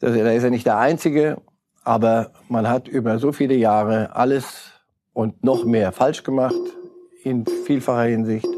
da 0.00 0.08
ist 0.08 0.42
er 0.42 0.50
nicht 0.50 0.66
der 0.66 0.78
Einzige, 0.78 1.40
aber 1.84 2.32
man 2.48 2.68
hat 2.68 2.88
über 2.88 3.18
so 3.18 3.32
viele 3.32 3.54
Jahre 3.54 4.16
alles 4.16 4.72
und 5.12 5.44
noch 5.44 5.64
mehr 5.64 5.92
falsch 5.92 6.24
gemacht, 6.24 6.54
in 7.22 7.46
vielfacher 7.46 8.08
Hinsicht. 8.08 8.48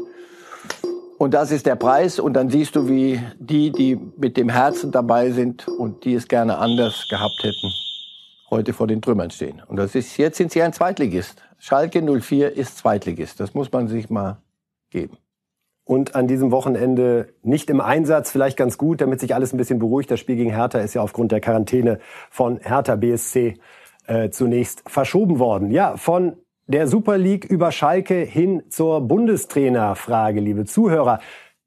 Und 1.17 1.33
das 1.33 1.51
ist 1.51 1.65
der 1.65 1.75
Preis. 1.75 2.19
Und 2.19 2.33
dann 2.33 2.49
siehst 2.49 2.75
du, 2.75 2.87
wie 2.89 3.19
die, 3.39 3.71
die 3.71 3.99
mit 4.17 4.37
dem 4.37 4.49
Herzen 4.49 4.91
dabei 4.91 5.31
sind 5.31 5.67
und 5.67 6.05
die 6.05 6.13
es 6.13 6.27
gerne 6.27 6.57
anders 6.57 7.07
gehabt 7.09 7.41
hätten, 7.43 7.71
heute 8.49 8.73
vor 8.73 8.87
den 8.87 9.01
Trümmern 9.01 9.31
stehen. 9.31 9.61
Und 9.67 9.77
das 9.77 9.95
ist, 9.95 10.17
jetzt 10.17 10.37
sind 10.37 10.51
sie 10.51 10.61
ein 10.61 10.73
Zweitligist. 10.73 11.41
Schalke 11.57 12.01
04 12.01 12.55
ist 12.55 12.77
Zweitligist. 12.77 13.39
Das 13.39 13.53
muss 13.53 13.71
man 13.71 13.87
sich 13.87 14.09
mal 14.09 14.41
geben. 14.89 15.17
Und 15.85 16.15
an 16.15 16.27
diesem 16.27 16.51
Wochenende 16.51 17.33
nicht 17.43 17.69
im 17.69 17.79
Einsatz, 17.79 18.31
vielleicht 18.31 18.57
ganz 18.57 18.77
gut, 18.77 19.01
damit 19.01 19.19
sich 19.19 19.35
alles 19.35 19.53
ein 19.53 19.57
bisschen 19.57 19.77
beruhigt. 19.77 20.09
Das 20.09 20.19
Spiel 20.19 20.35
gegen 20.35 20.49
Hertha 20.49 20.79
ist 20.79 20.95
ja 20.95 21.01
aufgrund 21.01 21.31
der 21.31 21.41
Quarantäne 21.41 21.99
von 22.31 22.59
Hertha 22.59 22.95
BSC 22.95 23.59
äh, 24.07 24.29
zunächst 24.31 24.83
verschoben 24.89 25.37
worden. 25.37 25.69
Ja, 25.69 25.95
von 25.95 26.37
der 26.67 26.87
Super 26.87 27.17
League 27.17 27.45
über 27.45 27.71
Schalke 27.71 28.15
hin 28.15 28.63
zur 28.69 29.01
Bundestrainerfrage, 29.01 30.39
liebe 30.39 30.65
Zuhörer. 30.65 31.19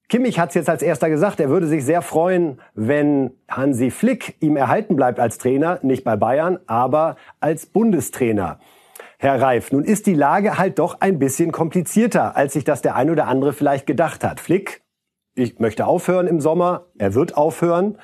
Kimmich 0.09 0.41
hat 0.41 0.49
es 0.51 0.55
jetzt 0.55 0.71
als 0.71 0.83
erster 0.83 1.11
gesagt, 1.11 1.39
er 1.39 1.51
würde 1.51 1.67
sich 1.67 1.85
sehr 1.85 2.03
freuen, 2.03 2.61
wenn 2.75 3.33
Hansi 3.49 3.91
Flick 3.91 4.37
ihm 4.41 4.57
erhalten 4.57 4.97
bleibt 4.97 5.21
als 5.21 5.39
Trainer, 5.39 5.79
nicht 5.83 6.03
bei 6.03 6.17
Bayern, 6.17 6.59
aber 6.67 7.17
als 7.41 7.67
Bundestrainer. 7.67 8.59
Herr 9.19 9.41
Reif, 9.41 9.71
nun 9.71 9.85
ist 9.85 10.07
die 10.07 10.15
Lage 10.15 10.59
halt 10.59 10.79
doch 10.79 11.01
ein 11.01 11.19
bisschen 11.19 11.53
komplizierter, 11.53 12.37
als 12.37 12.55
sich 12.55 12.65
das 12.65 12.83
der 12.83 12.97
ein 12.97 13.11
oder 13.11 13.27
andere 13.27 13.53
vielleicht 13.53 13.87
gedacht 13.87 14.25
hat. 14.25 14.41
Flick, 14.41 14.83
ich 15.35 15.59
möchte 15.59 15.87
aufhören 15.87 16.27
im 16.27 16.41
Sommer, 16.41 16.87
er 16.99 17.15
wird 17.15 17.37
aufhören 17.37 17.99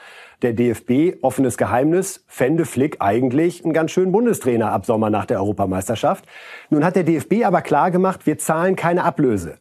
der 0.44 0.52
DFB, 0.52 1.22
offenes 1.22 1.56
Geheimnis, 1.56 2.24
fände 2.28 2.64
Flick 2.64 2.98
eigentlich 3.00 3.64
einen 3.64 3.72
ganz 3.72 3.90
schönen 3.90 4.12
Bundestrainer 4.12 4.70
ab 4.70 4.86
Sommer 4.86 5.10
nach 5.10 5.24
der 5.26 5.38
Europameisterschaft. 5.38 6.26
Nun 6.70 6.84
hat 6.84 6.94
der 6.94 7.02
DFB 7.02 7.44
aber 7.44 7.62
klar 7.62 7.90
gemacht, 7.90 8.26
wir 8.26 8.38
zahlen 8.38 8.76
keine 8.76 9.04
Ablöse. 9.04 9.58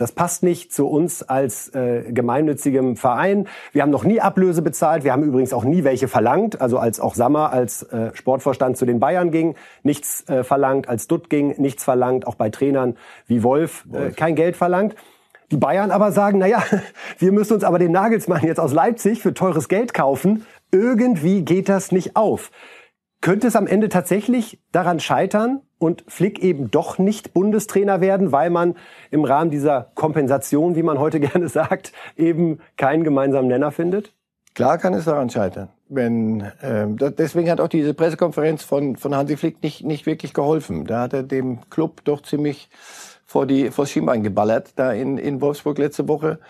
Das 0.00 0.12
passt 0.12 0.42
nicht 0.42 0.72
zu 0.72 0.88
uns 0.88 1.22
als 1.22 1.68
äh, 1.74 2.04
gemeinnützigem 2.10 2.96
Verein. 2.96 3.48
Wir 3.72 3.82
haben 3.82 3.90
noch 3.90 4.04
nie 4.04 4.18
Ablöse 4.18 4.62
bezahlt. 4.62 5.04
Wir 5.04 5.12
haben 5.12 5.24
übrigens 5.24 5.52
auch 5.52 5.64
nie 5.64 5.84
welche 5.84 6.08
verlangt. 6.08 6.58
Also 6.62 6.78
als 6.78 7.00
auch 7.00 7.14
Sammer 7.14 7.52
als 7.52 7.82
äh, 7.82 8.10
Sportvorstand 8.14 8.78
zu 8.78 8.86
den 8.86 8.98
Bayern 8.98 9.30
ging, 9.30 9.56
nichts 9.82 10.26
äh, 10.30 10.42
verlangt. 10.42 10.88
Als 10.88 11.06
Dutt 11.06 11.28
ging, 11.28 11.54
nichts 11.60 11.84
verlangt. 11.84 12.26
Auch 12.26 12.36
bei 12.36 12.48
Trainern 12.48 12.96
wie 13.26 13.42
Wolf, 13.42 13.84
äh, 13.90 13.92
Wolf. 13.92 14.12
Äh, 14.12 14.12
kein 14.12 14.36
Geld 14.36 14.56
verlangt. 14.56 14.94
Die 15.50 15.56
Bayern 15.56 15.90
aber 15.90 16.12
sagen, 16.12 16.38
na 16.38 16.46
ja, 16.46 16.62
wir 17.18 17.32
müssen 17.32 17.54
uns 17.54 17.64
aber 17.64 17.78
den 17.78 17.92
Nagelsmann 17.92 18.42
jetzt 18.42 18.60
aus 18.60 18.72
Leipzig 18.72 19.20
für 19.20 19.34
teures 19.34 19.68
Geld 19.68 19.94
kaufen. 19.94 20.46
Irgendwie 20.70 21.42
geht 21.44 21.68
das 21.68 21.90
nicht 21.90 22.16
auf. 22.16 22.50
Könnte 23.20 23.48
es 23.48 23.56
am 23.56 23.66
Ende 23.66 23.88
tatsächlich 23.88 24.60
daran 24.72 25.00
scheitern 25.00 25.60
und 25.78 26.04
Flick 26.08 26.38
eben 26.38 26.70
doch 26.70 26.98
nicht 26.98 27.34
Bundestrainer 27.34 28.00
werden, 28.00 28.32
weil 28.32 28.48
man 28.48 28.76
im 29.10 29.24
Rahmen 29.24 29.50
dieser 29.50 29.90
Kompensation, 29.94 30.76
wie 30.76 30.82
man 30.82 30.98
heute 30.98 31.20
gerne 31.20 31.48
sagt, 31.48 31.92
eben 32.16 32.60
keinen 32.76 33.04
gemeinsamen 33.04 33.48
Nenner 33.48 33.72
findet? 33.72 34.14
Klar 34.54 34.78
kann 34.78 34.94
es 34.94 35.04
daran 35.04 35.30
scheitern. 35.30 35.68
Wenn, 35.88 36.40
äh, 36.40 36.86
deswegen 37.10 37.50
hat 37.50 37.60
auch 37.60 37.68
diese 37.68 37.94
Pressekonferenz 37.94 38.62
von, 38.62 38.96
von 38.96 39.14
Hansi 39.14 39.36
Flick 39.36 39.62
nicht, 39.62 39.84
nicht 39.84 40.06
wirklich 40.06 40.34
geholfen. 40.34 40.86
Da 40.86 41.02
hat 41.02 41.12
er 41.12 41.22
dem 41.22 41.68
Club 41.70 42.04
doch 42.04 42.22
ziemlich 42.22 42.68
vor 43.30 43.46
die 43.46 43.70
vor 43.70 43.86
Schienbein 43.86 44.24
geballert, 44.24 44.72
da 44.74 44.92
in, 44.92 45.16
in 45.16 45.40
Wolfsburg 45.40 45.78
letzte 45.78 46.08
Woche. 46.08 46.40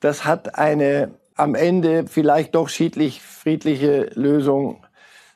Das 0.00 0.24
hat 0.24 0.58
eine 0.58 1.10
am 1.34 1.54
Ende 1.54 2.06
vielleicht 2.06 2.54
doch 2.54 2.70
schiedlich 2.70 3.20
friedliche 3.20 4.08
Lösung 4.14 4.82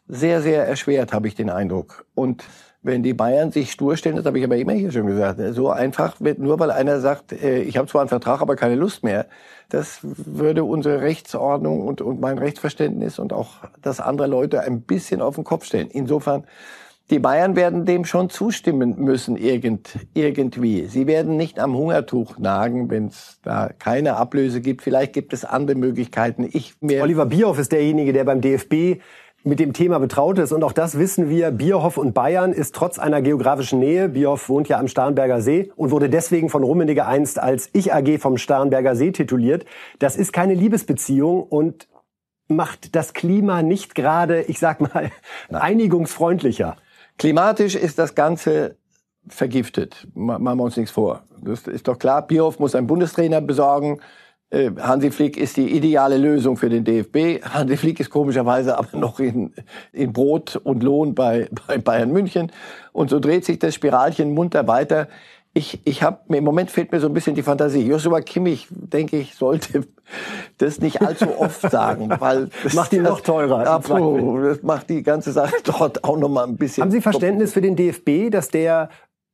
sehr, 0.08 0.40
sehr 0.40 0.66
erschwert, 0.66 1.12
habe 1.12 1.28
ich 1.28 1.34
den 1.34 1.50
Eindruck. 1.50 2.06
Und 2.14 2.44
wenn 2.80 3.02
die 3.02 3.12
Bayern 3.12 3.52
sich 3.52 3.72
stur 3.72 3.98
stellen, 3.98 4.16
das 4.16 4.24
habe 4.24 4.38
ich 4.38 4.44
aber 4.46 4.56
immer 4.56 4.72
hier 4.72 4.90
schon 4.90 5.06
gesagt, 5.06 5.38
so 5.50 5.68
einfach 5.68 6.18
wird 6.18 6.38
nur, 6.38 6.58
weil 6.58 6.70
einer 6.70 6.98
sagt, 7.00 7.30
äh, 7.30 7.60
ich 7.60 7.76
habe 7.76 7.88
zwar 7.88 8.00
einen 8.00 8.08
Vertrag, 8.08 8.40
aber 8.40 8.56
keine 8.56 8.76
Lust 8.76 9.04
mehr, 9.04 9.26
das 9.68 9.98
würde 10.02 10.64
unsere 10.64 11.02
Rechtsordnung 11.02 11.86
und, 11.86 12.00
und 12.00 12.22
mein 12.22 12.38
Rechtsverständnis 12.38 13.18
und 13.18 13.34
auch 13.34 13.56
das 13.82 14.00
andere 14.00 14.28
Leute 14.28 14.62
ein 14.62 14.80
bisschen 14.80 15.20
auf 15.20 15.34
den 15.34 15.44
Kopf 15.44 15.66
stellen. 15.66 15.88
Insofern, 15.90 16.44
die 17.10 17.20
Bayern 17.20 17.54
werden 17.54 17.84
dem 17.84 18.04
schon 18.04 18.30
zustimmen 18.30 18.96
müssen, 18.98 19.36
irgend, 19.36 19.96
irgendwie. 20.14 20.86
Sie 20.86 21.06
werden 21.06 21.36
nicht 21.36 21.60
am 21.60 21.76
Hungertuch 21.76 22.38
nagen, 22.38 22.90
wenn 22.90 23.06
es 23.06 23.38
da 23.42 23.70
keine 23.78 24.16
Ablöse 24.16 24.60
gibt. 24.60 24.82
Vielleicht 24.82 25.12
gibt 25.12 25.32
es 25.32 25.44
andere 25.44 25.76
Möglichkeiten. 25.76 26.48
Ich 26.50 26.74
mir 26.80 27.02
Oliver 27.02 27.26
Bierhoff 27.26 27.58
ist 27.58 27.70
derjenige, 27.70 28.12
der 28.12 28.24
beim 28.24 28.40
DFB 28.40 29.00
mit 29.44 29.60
dem 29.60 29.72
Thema 29.72 30.00
betraut 30.00 30.40
ist. 30.40 30.50
Und 30.50 30.64
auch 30.64 30.72
das 30.72 30.98
wissen 30.98 31.30
wir. 31.30 31.52
Bierhoff 31.52 31.96
und 31.96 32.12
Bayern 32.12 32.52
ist 32.52 32.74
trotz 32.74 32.98
einer 32.98 33.22
geografischen 33.22 33.78
Nähe, 33.78 34.08
Bierhoff 34.08 34.48
wohnt 34.48 34.68
ja 34.68 34.80
am 34.80 34.88
Starnberger 34.88 35.40
See 35.40 35.70
und 35.76 35.92
wurde 35.92 36.10
deswegen 36.10 36.50
von 36.50 36.64
Rummenigge 36.64 37.06
einst 37.06 37.38
als 37.38 37.70
Ich 37.72 37.94
AG 37.94 38.18
vom 38.18 38.36
Starnberger 38.36 38.96
See 38.96 39.12
tituliert. 39.12 39.64
Das 40.00 40.16
ist 40.16 40.32
keine 40.32 40.54
Liebesbeziehung 40.54 41.44
und 41.44 41.86
macht 42.48 42.96
das 42.96 43.12
Klima 43.12 43.62
nicht 43.62 43.94
gerade, 43.94 44.42
ich 44.42 44.58
sag 44.58 44.80
mal, 44.80 45.12
einigungsfreundlicher. 45.50 46.76
Klimatisch 47.18 47.74
ist 47.74 47.98
das 47.98 48.14
Ganze 48.14 48.76
vergiftet. 49.28 50.06
Machen 50.14 50.44
wir 50.44 50.64
uns 50.64 50.76
nichts 50.76 50.92
vor. 50.92 51.22
Das 51.42 51.66
ist 51.66 51.88
doch 51.88 51.98
klar. 51.98 52.26
Bierhoff 52.26 52.58
muss 52.58 52.74
einen 52.74 52.86
Bundestrainer 52.86 53.40
besorgen. 53.40 54.00
Äh, 54.50 54.70
Hansi 54.78 55.10
Flick 55.10 55.36
ist 55.36 55.56
die 55.56 55.74
ideale 55.74 56.18
Lösung 56.18 56.56
für 56.56 56.68
den 56.68 56.84
DFB. 56.84 57.42
Hansi 57.52 57.76
Flick 57.76 57.98
ist 58.00 58.10
komischerweise 58.10 58.78
aber 58.78 58.96
noch 58.96 59.18
in, 59.18 59.52
in 59.92 60.12
Brot 60.12 60.56
und 60.56 60.82
Lohn 60.82 61.14
bei, 61.14 61.48
bei 61.66 61.78
Bayern 61.78 62.12
München. 62.12 62.52
Und 62.92 63.10
so 63.10 63.18
dreht 63.18 63.44
sich 63.44 63.58
das 63.58 63.74
Spiralchen 63.74 64.34
munter 64.34 64.68
weiter. 64.68 65.08
Ich, 65.56 65.80
ich 65.84 66.02
habe 66.02 66.18
im 66.28 66.44
Moment 66.44 66.70
fehlt 66.70 66.92
mir 66.92 67.00
so 67.00 67.06
ein 67.06 67.14
bisschen 67.14 67.34
die 67.34 67.42
Fantasie. 67.42 67.80
Joshua 67.80 68.20
Kimmich, 68.20 68.68
denke 68.68 69.16
ich, 69.16 69.36
sollte 69.36 69.84
das 70.58 70.80
nicht 70.80 71.00
allzu 71.00 71.28
oft 71.38 71.62
sagen, 71.70 72.10
weil 72.18 72.50
das 72.62 72.74
macht 72.74 72.92
ihn 72.92 73.04
noch 73.04 73.22
teurer. 73.22 73.66
Absolut, 73.66 74.44
das 74.44 74.62
macht 74.62 74.90
die 74.90 75.02
ganze 75.02 75.32
Sache 75.32 75.54
dort 75.64 76.04
auch 76.04 76.18
noch 76.18 76.28
mal 76.28 76.44
ein 76.44 76.58
bisschen. 76.58 76.82
Haben 76.82 76.90
Sie 76.90 77.00
Verständnis 77.00 77.54
für 77.54 77.62
den 77.62 77.74
DFB, 77.74 78.30
dass 78.30 78.48
der 78.48 78.90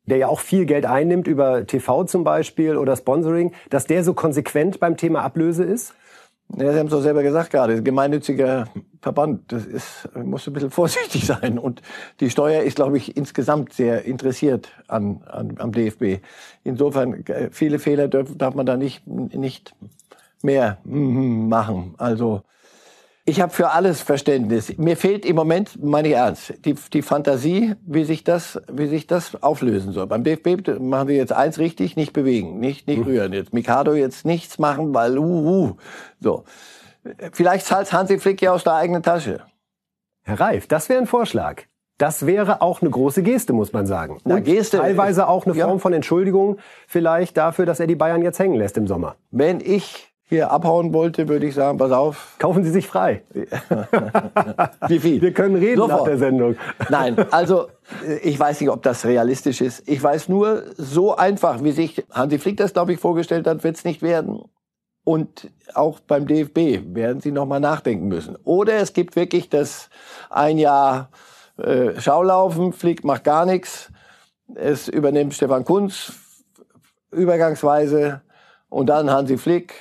der 0.06 0.16
ja 0.16 0.28
auch 0.28 0.40
viel 0.40 0.64
Geld 0.64 0.86
einnimmt 0.86 1.26
über 1.26 1.66
TV 1.66 2.04
zum 2.04 2.22
Beispiel 2.22 2.76
oder 2.76 2.94
Sponsoring, 2.94 3.52
dass 3.70 3.86
der 3.86 4.04
so 4.04 4.14
konsequent 4.14 4.78
beim 4.78 4.96
Thema 4.96 5.22
Ablöse 5.22 5.64
ist? 5.64 5.92
Ja, 6.56 6.72
Sie 6.72 6.78
haben 6.78 6.86
es 6.86 6.92
doch 6.92 7.00
selber 7.00 7.22
gesagt 7.22 7.50
gerade, 7.50 7.82
gemeinnütziger 7.82 8.68
Verband, 9.00 9.50
das 9.50 9.64
ist, 9.64 10.08
muss 10.14 10.46
ein 10.46 10.52
bisschen 10.52 10.70
vorsichtig 10.70 11.26
sein. 11.26 11.58
Und 11.58 11.80
die 12.20 12.30
Steuer 12.30 12.62
ist, 12.62 12.76
glaube 12.76 12.98
ich, 12.98 13.16
insgesamt 13.16 13.72
sehr 13.72 14.04
interessiert 14.04 14.68
an, 14.86 15.22
an, 15.26 15.54
am 15.58 15.72
DFB. 15.72 16.22
Insofern, 16.62 17.24
äh, 17.26 17.48
viele 17.50 17.78
Fehler 17.78 18.08
darf, 18.08 18.28
darf 18.36 18.54
man 18.54 18.66
da 18.66 18.76
nicht, 18.76 19.06
nicht 19.06 19.74
mehr 20.42 20.78
machen. 20.84 21.94
Also, 21.96 22.42
ich 23.24 23.40
habe 23.40 23.52
für 23.52 23.70
alles 23.70 24.02
Verständnis. 24.02 24.76
Mir 24.78 24.96
fehlt 24.96 25.24
im 25.24 25.36
Moment, 25.36 25.82
meine 25.82 26.08
ich 26.08 26.14
ernst, 26.14 26.54
die, 26.64 26.74
die 26.74 27.02
Fantasie, 27.02 27.74
wie 27.86 28.04
sich 28.04 28.24
das, 28.24 28.60
wie 28.70 28.88
sich 28.88 29.06
das 29.06 29.40
auflösen 29.42 29.92
soll. 29.92 30.08
Beim 30.08 30.24
DFB 30.24 30.80
machen 30.80 31.08
wir 31.08 31.16
jetzt 31.16 31.32
eins 31.32 31.58
richtig, 31.58 31.94
nicht 31.94 32.12
bewegen, 32.12 32.58
nicht, 32.58 32.88
nicht 32.88 33.06
rühren. 33.06 33.32
Jetzt 33.32 33.54
Mikado 33.54 33.94
jetzt 33.94 34.24
nichts 34.24 34.58
machen, 34.58 34.92
weil 34.92 35.18
uh, 35.18 35.22
uh. 35.22 35.76
so. 36.20 36.44
Vielleicht 37.32 37.66
zahlt 37.66 37.92
Hansi 37.92 38.18
Flick 38.18 38.42
ja 38.42 38.52
aus 38.52 38.64
der 38.64 38.74
eigenen 38.74 39.02
Tasche. 39.02 39.40
Herr 40.22 40.40
Reif, 40.40 40.66
das 40.66 40.88
wäre 40.88 41.00
ein 41.00 41.06
Vorschlag. 41.06 41.62
Das 41.98 42.26
wäre 42.26 42.62
auch 42.62 42.80
eine 42.80 42.90
große 42.90 43.22
Geste, 43.22 43.52
muss 43.52 43.72
man 43.72 43.86
sagen. 43.86 44.18
Na, 44.24 44.40
Geste, 44.40 44.78
teilweise 44.78 45.28
auch 45.28 45.46
eine 45.46 45.54
Form 45.54 45.70
ja. 45.70 45.78
von 45.78 45.92
Entschuldigung 45.92 46.58
vielleicht 46.88 47.36
dafür, 47.36 47.66
dass 47.66 47.78
er 47.78 47.86
die 47.86 47.94
Bayern 47.94 48.22
jetzt 48.22 48.40
hängen 48.40 48.56
lässt 48.56 48.76
im 48.76 48.88
Sommer. 48.88 49.16
Wenn 49.30 49.60
ich 49.60 50.11
hier 50.32 50.50
abhauen 50.50 50.94
wollte, 50.94 51.28
würde 51.28 51.46
ich 51.46 51.54
sagen, 51.54 51.76
pass 51.76 51.92
auf. 51.92 52.36
Kaufen 52.38 52.64
Sie 52.64 52.70
sich 52.70 52.86
frei. 52.86 53.22
Wie 54.88 54.98
viel? 54.98 55.20
Wir 55.20 55.34
können 55.34 55.56
reden 55.56 55.76
Sofort. 55.76 56.00
nach 56.00 56.06
der 56.06 56.16
Sendung. 56.16 56.56
Nein, 56.88 57.18
also 57.30 57.68
ich 58.22 58.40
weiß 58.40 58.62
nicht, 58.62 58.70
ob 58.70 58.82
das 58.82 59.04
realistisch 59.04 59.60
ist. 59.60 59.86
Ich 59.86 60.02
weiß 60.02 60.30
nur, 60.30 60.64
so 60.78 61.14
einfach, 61.14 61.62
wie 61.62 61.72
sich 61.72 62.06
Hansi 62.10 62.38
Flick 62.38 62.56
das, 62.56 62.72
glaube 62.72 62.94
ich, 62.94 62.98
vorgestellt 62.98 63.46
hat, 63.46 63.62
wird 63.62 63.76
es 63.76 63.84
nicht 63.84 64.00
werden. 64.00 64.40
Und 65.04 65.50
auch 65.74 66.00
beim 66.00 66.26
DFB 66.26 66.94
werden 66.94 67.20
sie 67.20 67.30
nochmal 67.30 67.60
nachdenken 67.60 68.08
müssen. 68.08 68.36
Oder 68.44 68.76
es 68.76 68.94
gibt 68.94 69.16
wirklich 69.16 69.50
das 69.50 69.90
ein 70.30 70.56
Jahr 70.56 71.10
äh, 71.58 72.00
Schaulaufen, 72.00 72.72
Flick 72.72 73.04
macht 73.04 73.24
gar 73.24 73.44
nichts. 73.44 73.90
Es 74.54 74.88
übernimmt 74.88 75.34
Stefan 75.34 75.66
Kunz 75.66 76.14
übergangsweise 77.10 78.22
und 78.70 78.86
dann 78.86 79.10
Hansi 79.10 79.36
Flick 79.36 79.74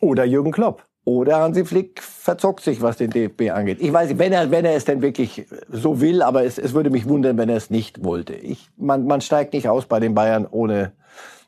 oder 0.00 0.24
Jürgen 0.24 0.52
Klopp. 0.52 0.84
Oder 1.04 1.38
Hansi 1.38 1.64
Flick 1.64 2.02
verzockt 2.02 2.64
sich, 2.64 2.82
was 2.82 2.96
den 2.96 3.10
DFB 3.10 3.50
angeht. 3.52 3.78
Ich 3.80 3.92
weiß 3.92 4.08
nicht, 4.08 4.18
wenn 4.18 4.32
er, 4.32 4.50
wenn 4.50 4.64
er 4.64 4.74
es 4.74 4.84
denn 4.84 5.02
wirklich 5.02 5.46
so 5.70 6.00
will, 6.00 6.20
aber 6.20 6.44
es, 6.44 6.58
es 6.58 6.74
würde 6.74 6.90
mich 6.90 7.08
wundern, 7.08 7.38
wenn 7.38 7.48
er 7.48 7.56
es 7.56 7.70
nicht 7.70 8.02
wollte. 8.02 8.34
Ich, 8.34 8.70
man, 8.76 9.06
man 9.06 9.20
steigt 9.20 9.52
nicht 9.52 9.68
aus 9.68 9.86
bei 9.86 10.00
den 10.00 10.16
Bayern 10.16 10.48
ohne 10.50 10.92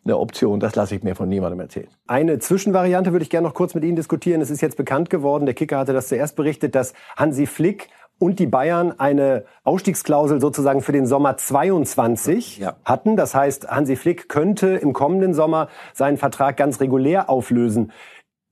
eine 0.05 0.19
Option. 0.19 0.61
Das 0.61 0.77
lasse 0.77 0.95
ich 0.95 1.03
mir 1.03 1.17
von 1.17 1.29
niemandem 1.29 1.59
erzählen. 1.59 1.89
Eine 2.07 2.39
Zwischenvariante 2.39 3.11
würde 3.11 3.25
ich 3.25 3.31
gerne 3.31 3.49
noch 3.49 3.55
kurz 3.55 3.75
mit 3.75 3.85
Ihnen 3.85 3.97
diskutieren. 3.97 4.41
Es 4.41 4.51
ist 4.51 4.61
jetzt 4.61 4.77
bekannt 4.77 5.11
geworden, 5.11 5.45
der 5.45 5.55
Kicker 5.55 5.79
hatte 5.79 5.93
das 5.93 6.09
zuerst 6.09 6.37
berichtet, 6.37 6.77
dass 6.77 6.95
Hansi 7.17 7.47
Flick 7.47 7.89
und 8.19 8.41
die 8.41 8.47
Bayern 8.47 8.99
eine 8.99 9.45
Ausstiegsklausel 9.63 10.41
sozusagen 10.41 10.83
für 10.83 10.93
den 10.93 11.07
Sommer 11.07 11.37
22 11.37 12.59
ja. 12.59 12.77
hatten. 12.85 13.17
Das 13.17 13.35
heißt, 13.35 13.69
Hansi 13.69 13.97
Flick 13.97 14.29
könnte 14.29 14.69
im 14.69 14.93
kommenden 14.93 15.35
Sommer 15.35 15.69
seinen 15.95 16.17
Vertrag 16.17 16.57
ganz 16.57 16.81
regulär 16.81 17.31
auflösen. 17.31 17.93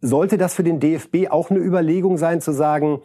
Sollte 0.00 0.38
das 0.38 0.54
für 0.54 0.62
den 0.62 0.80
DFB 0.80 1.30
auch 1.30 1.50
eine 1.50 1.59
Überlegung 1.59 2.18
sein, 2.18 2.40
zu 2.40 2.52
sagen, 2.52 3.00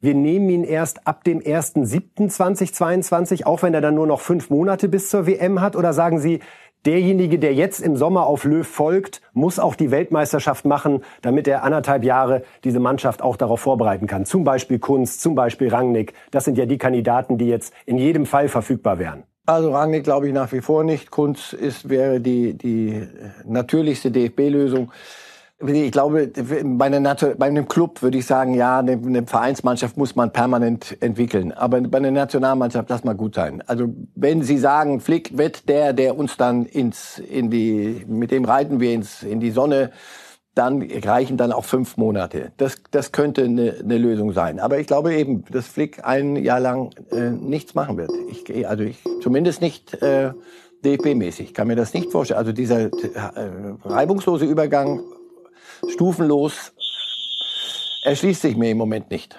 wir 0.00 0.14
nehmen 0.14 0.48
ihn 0.50 0.64
erst 0.64 1.06
ab 1.06 1.24
dem 1.24 1.40
1.7.2022, 1.40 3.46
auch 3.46 3.62
wenn 3.62 3.72
er 3.72 3.80
dann 3.80 3.94
nur 3.94 4.06
noch 4.06 4.20
fünf 4.20 4.50
Monate 4.50 4.88
bis 4.88 5.08
zur 5.08 5.26
WM 5.26 5.62
hat? 5.62 5.74
Oder 5.74 5.94
sagen 5.94 6.18
Sie, 6.18 6.40
derjenige, 6.84 7.38
der 7.38 7.54
jetzt 7.54 7.80
im 7.80 7.96
Sommer 7.96 8.26
auf 8.26 8.44
Löw 8.44 8.66
folgt, 8.66 9.22
muss 9.32 9.58
auch 9.58 9.74
die 9.74 9.90
Weltmeisterschaft 9.90 10.66
machen, 10.66 11.02
damit 11.22 11.48
er 11.48 11.64
anderthalb 11.64 12.04
Jahre 12.04 12.42
diese 12.62 12.78
Mannschaft 12.78 13.22
auch 13.22 13.36
darauf 13.36 13.60
vorbereiten 13.60 14.06
kann? 14.06 14.26
Zum 14.26 14.44
Beispiel 14.44 14.78
Kunst, 14.78 15.22
zum 15.22 15.34
Beispiel 15.34 15.68
Rangnick. 15.68 16.12
Das 16.30 16.44
sind 16.44 16.58
ja 16.58 16.66
die 16.66 16.78
Kandidaten, 16.78 17.38
die 17.38 17.48
jetzt 17.48 17.72
in 17.86 17.96
jedem 17.96 18.26
Fall 18.26 18.48
verfügbar 18.48 18.98
wären. 18.98 19.24
Also 19.46 19.72
Rangnick 19.72 20.04
glaube 20.04 20.28
ich 20.28 20.34
nach 20.34 20.52
wie 20.52 20.60
vor 20.60 20.84
nicht. 20.84 21.10
Kunst 21.10 21.52
ist, 21.52 21.88
wäre 21.88 22.20
die, 22.20 22.54
die 22.54 23.06
natürlichste 23.44 24.10
DFB-Lösung. 24.10 24.90
Ich 25.58 25.90
glaube, 25.90 26.30
bei, 26.64 26.84
einer, 26.84 27.14
bei 27.14 27.46
einem 27.46 27.66
Club 27.66 28.02
würde 28.02 28.18
ich 28.18 28.26
sagen, 28.26 28.52
ja, 28.52 28.80
eine, 28.80 28.92
eine 28.92 29.26
Vereinsmannschaft 29.26 29.96
muss 29.96 30.14
man 30.14 30.30
permanent 30.30 30.98
entwickeln. 31.00 31.52
Aber 31.52 31.80
bei 31.80 31.96
einer 31.96 32.10
Nationalmannschaft, 32.10 32.90
lass 32.90 33.04
mal 33.04 33.14
gut 33.14 33.36
sein. 33.36 33.62
Also 33.66 33.88
wenn 34.14 34.42
Sie 34.42 34.58
sagen, 34.58 35.00
Flick 35.00 35.38
wird 35.38 35.66
der, 35.70 35.94
der 35.94 36.18
uns 36.18 36.36
dann 36.36 36.66
ins, 36.66 37.18
in 37.18 37.50
die, 37.50 38.04
mit 38.06 38.32
dem 38.32 38.44
reiten 38.44 38.80
wir 38.80 38.92
ins, 38.92 39.22
in 39.22 39.40
die 39.40 39.50
Sonne, 39.50 39.92
dann 40.54 40.82
reichen 40.82 41.38
dann 41.38 41.52
auch 41.52 41.64
fünf 41.64 41.96
Monate. 41.96 42.52
Das, 42.58 42.76
das 42.90 43.12
könnte 43.12 43.44
eine, 43.44 43.76
eine 43.82 43.96
Lösung 43.96 44.32
sein. 44.32 44.60
Aber 44.60 44.78
ich 44.78 44.86
glaube 44.86 45.14
eben, 45.14 45.44
dass 45.50 45.66
Flick 45.66 46.04
ein 46.04 46.36
Jahr 46.36 46.60
lang 46.60 46.90
äh, 47.10 47.30
nichts 47.30 47.74
machen 47.74 47.96
wird. 47.96 48.10
Ich, 48.30 48.68
also 48.68 48.84
ich, 48.84 49.02
zumindest 49.22 49.62
nicht 49.62 50.02
äh, 50.02 50.32
DFB-mäßig. 50.84 51.54
Kann 51.54 51.68
mir 51.68 51.76
das 51.76 51.94
nicht 51.94 52.10
vorstellen. 52.10 52.38
Also 52.38 52.52
dieser 52.52 52.84
äh, 52.84 52.90
reibungslose 53.84 54.44
Übergang 54.44 55.00
stufenlos 55.88 56.72
erschließt 58.04 58.42
sich 58.42 58.56
mir 58.56 58.70
im 58.70 58.78
Moment 58.78 59.10
nicht. 59.10 59.38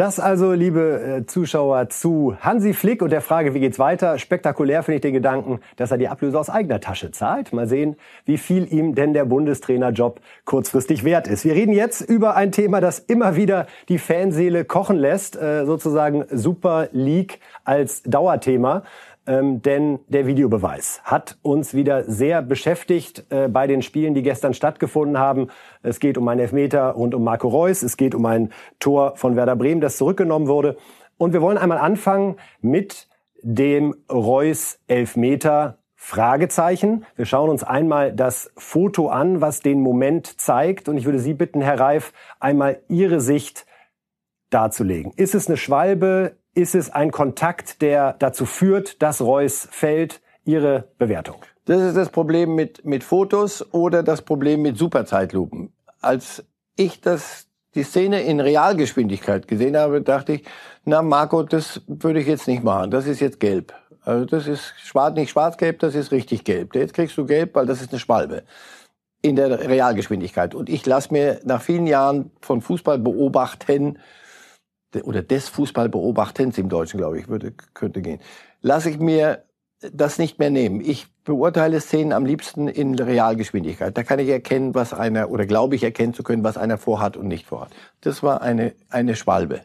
Das 0.00 0.18
also, 0.18 0.52
liebe 0.52 1.18
äh, 1.20 1.26
Zuschauer, 1.26 1.90
zu 1.90 2.34
Hansi 2.40 2.72
Flick 2.72 3.02
und 3.02 3.12
der 3.12 3.20
Frage, 3.20 3.52
wie 3.52 3.60
geht's 3.60 3.78
weiter? 3.78 4.16
Spektakulär 4.16 4.82
finde 4.82 4.96
ich 4.96 5.02
den 5.02 5.12
Gedanken, 5.12 5.60
dass 5.76 5.90
er 5.90 5.98
die 5.98 6.08
Ablöse 6.08 6.40
aus 6.40 6.48
eigener 6.48 6.80
Tasche 6.80 7.10
zahlt. 7.10 7.52
Mal 7.52 7.68
sehen, 7.68 7.96
wie 8.24 8.38
viel 8.38 8.72
ihm 8.72 8.94
denn 8.94 9.12
der 9.12 9.26
Bundestrainerjob 9.26 10.22
kurzfristig 10.46 11.04
wert 11.04 11.28
ist. 11.28 11.44
Wir 11.44 11.54
reden 11.54 11.74
jetzt 11.74 12.00
über 12.00 12.34
ein 12.34 12.50
Thema, 12.50 12.80
das 12.80 12.98
immer 12.98 13.36
wieder 13.36 13.66
die 13.90 13.98
Fanseele 13.98 14.64
kochen 14.64 14.96
lässt, 14.96 15.36
äh, 15.36 15.66
sozusagen 15.66 16.24
Super 16.30 16.88
League 16.92 17.40
als 17.64 18.02
Dauerthema. 18.02 18.84
Ähm, 19.30 19.62
denn 19.62 20.00
der 20.08 20.26
Videobeweis 20.26 21.00
hat 21.04 21.38
uns 21.42 21.72
wieder 21.72 22.02
sehr 22.02 22.42
beschäftigt 22.42 23.26
äh, 23.30 23.46
bei 23.46 23.68
den 23.68 23.80
Spielen, 23.80 24.12
die 24.12 24.22
gestern 24.22 24.54
stattgefunden 24.54 25.18
haben. 25.18 25.50
Es 25.84 26.00
geht 26.00 26.18
um 26.18 26.26
einen 26.26 26.40
Elfmeter 26.40 26.90
rund 26.90 27.14
um 27.14 27.22
Marco 27.22 27.46
Reus, 27.46 27.84
es 27.84 27.96
geht 27.96 28.16
um 28.16 28.26
ein 28.26 28.52
Tor 28.80 29.14
von 29.14 29.36
Werder 29.36 29.54
Bremen, 29.54 29.80
das 29.80 29.98
zurückgenommen 29.98 30.48
wurde. 30.48 30.76
Und 31.16 31.32
wir 31.32 31.42
wollen 31.42 31.58
einmal 31.58 31.78
anfangen 31.78 32.38
mit 32.60 33.06
dem 33.40 33.94
Reus 34.10 34.80
Elfmeter 34.88 35.78
Fragezeichen. 35.94 37.06
Wir 37.14 37.24
schauen 37.24 37.50
uns 37.50 37.62
einmal 37.62 38.12
das 38.12 38.50
Foto 38.56 39.10
an, 39.10 39.40
was 39.40 39.60
den 39.60 39.80
Moment 39.80 40.40
zeigt. 40.40 40.88
Und 40.88 40.96
ich 40.96 41.04
würde 41.04 41.20
Sie 41.20 41.34
bitten, 41.34 41.60
Herr 41.60 41.78
Reif, 41.78 42.12
einmal 42.40 42.80
Ihre 42.88 43.20
Sicht 43.20 43.64
darzulegen. 44.48 45.12
Ist 45.14 45.36
es 45.36 45.46
eine 45.46 45.56
Schwalbe? 45.56 46.39
Ist 46.60 46.74
es 46.74 46.90
ein 46.90 47.10
Kontakt, 47.10 47.80
der 47.80 48.16
dazu 48.18 48.44
führt, 48.44 49.00
dass 49.00 49.22
Reus 49.22 49.66
fällt? 49.70 50.20
Ihre 50.44 50.88
Bewertung. 50.98 51.36
Das 51.64 51.80
ist 51.80 51.96
das 51.96 52.10
Problem 52.10 52.54
mit, 52.54 52.84
mit 52.84 53.02
Fotos 53.02 53.72
oder 53.72 54.02
das 54.02 54.20
Problem 54.20 54.60
mit 54.60 54.76
Superzeitlupen. 54.76 55.72
Als 56.02 56.44
ich 56.76 57.00
das, 57.00 57.46
die 57.74 57.82
Szene 57.82 58.20
in 58.20 58.40
Realgeschwindigkeit 58.40 59.48
gesehen 59.48 59.74
habe, 59.74 60.02
dachte 60.02 60.34
ich, 60.34 60.44
na 60.84 61.00
Marco, 61.00 61.44
das 61.44 61.80
würde 61.86 62.20
ich 62.20 62.26
jetzt 62.26 62.46
nicht 62.46 62.62
machen. 62.62 62.90
Das 62.90 63.06
ist 63.06 63.20
jetzt 63.20 63.40
gelb. 63.40 63.72
Also 64.02 64.26
das 64.26 64.46
ist 64.46 64.74
schwarz, 64.84 65.14
nicht 65.14 65.30
schwarz-gelb, 65.30 65.78
das 65.78 65.94
ist 65.94 66.12
richtig 66.12 66.44
gelb. 66.44 66.74
Jetzt 66.74 66.92
kriegst 66.92 67.16
du 67.16 67.24
gelb, 67.24 67.54
weil 67.54 67.64
das 67.64 67.80
ist 67.80 67.90
eine 67.90 68.00
Schwalbe 68.00 68.42
in 69.22 69.36
der 69.36 69.66
Realgeschwindigkeit. 69.66 70.54
Und 70.54 70.68
ich 70.68 70.84
lasse 70.84 71.10
mir 71.10 71.40
nach 71.42 71.62
vielen 71.62 71.86
Jahren 71.86 72.32
von 72.42 72.60
Fußball 72.60 72.98
beobachten, 72.98 73.98
oder 75.02 75.22
des 75.22 75.48
Fußballbeobachtens 75.48 76.58
im 76.58 76.68
Deutschen, 76.68 76.98
glaube 76.98 77.18
ich, 77.18 77.28
würde, 77.28 77.52
könnte 77.74 78.02
gehen, 78.02 78.20
lasse 78.60 78.90
ich 78.90 78.98
mir 78.98 79.44
das 79.80 80.18
nicht 80.18 80.38
mehr 80.38 80.50
nehmen. 80.50 80.80
Ich 80.80 81.06
beurteile 81.24 81.80
Szenen 81.80 82.12
am 82.12 82.26
liebsten 82.26 82.68
in 82.68 82.98
Realgeschwindigkeit. 82.98 83.96
Da 83.96 84.02
kann 84.02 84.18
ich 84.18 84.28
erkennen, 84.28 84.74
was 84.74 84.92
einer, 84.92 85.30
oder 85.30 85.46
glaube 85.46 85.74
ich 85.74 85.82
erkennen 85.82 86.12
zu 86.12 86.22
können, 86.22 86.44
was 86.44 86.58
einer 86.58 86.76
vorhat 86.76 87.16
und 87.16 87.28
nicht 87.28 87.46
vorhat. 87.46 87.70
Das 88.00 88.22
war 88.22 88.42
eine, 88.42 88.74
eine 88.90 89.16
Schwalbe. 89.16 89.62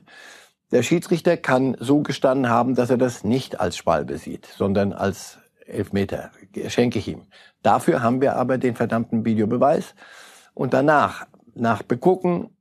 Der 0.72 0.84
Schiedsrichter 0.84 1.38
kann 1.38 1.76
so 1.80 2.02
gestanden 2.02 2.50
haben, 2.50 2.76
dass 2.76 2.90
er 2.90 2.98
das 2.98 3.24
nicht 3.24 3.60
als 3.60 3.78
Schwalbe 3.78 4.18
sieht, 4.18 4.46
sondern 4.46 4.94
als 4.94 5.38
Elfmeter. 5.66 6.32
Schenke 6.68 7.00
ich 7.00 7.08
ihm. 7.08 7.24
Dafür 7.62 8.02
haben 8.02 8.22
wir 8.22 8.36
aber 8.36 8.58
den 8.58 8.76
verdammten 8.76 9.26
Videobeweis. 9.26 9.96
Und 10.54 10.74
danach, 10.74 11.28
nach 11.54 11.84
Begucken, 11.84 12.55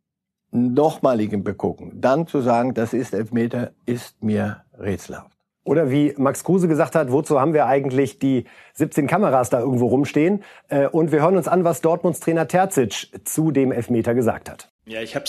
nochmaligen 0.55 1.45
Begucken, 1.45 2.01
dann 2.01 2.27
zu 2.27 2.40
sagen, 2.40 2.75
das 2.75 2.93
ist 2.95 3.12
Elfmeter, 3.12 3.73
ist 3.87 4.23
mir 4.23 4.62
rätselhaft. 4.79 5.35
Oder 5.64 5.90
wie 5.90 6.14
Max 6.19 6.45
Kruse 6.45 6.69
gesagt 6.69 6.95
hat, 6.95 7.11
wozu 7.11 7.40
haben 7.40 7.55
wir 7.55 7.67
eigentlich 7.67 8.19
die 8.19 8.45
17 8.75 9.07
Kameras 9.07 9.49
da 9.51 9.61
irgendwo 9.61 9.87
rumstehen? 9.87 10.43
Äh, 10.69 10.88
und 10.88 11.11
wir 11.11 11.23
hören 11.23 11.37
uns 11.37 11.49
an, 11.49 11.64
was 11.64 11.81
Dortmunds 11.81 12.21
Trainer 12.21 12.47
Terzic 12.47 13.09
zu 13.25 13.51
dem 13.51 13.73
Elfmeter 13.73 14.14
gesagt 14.14 14.51
hat. 14.51 14.74
Ja, 14.87 15.01
ich 15.01 15.16
habe 15.16 15.25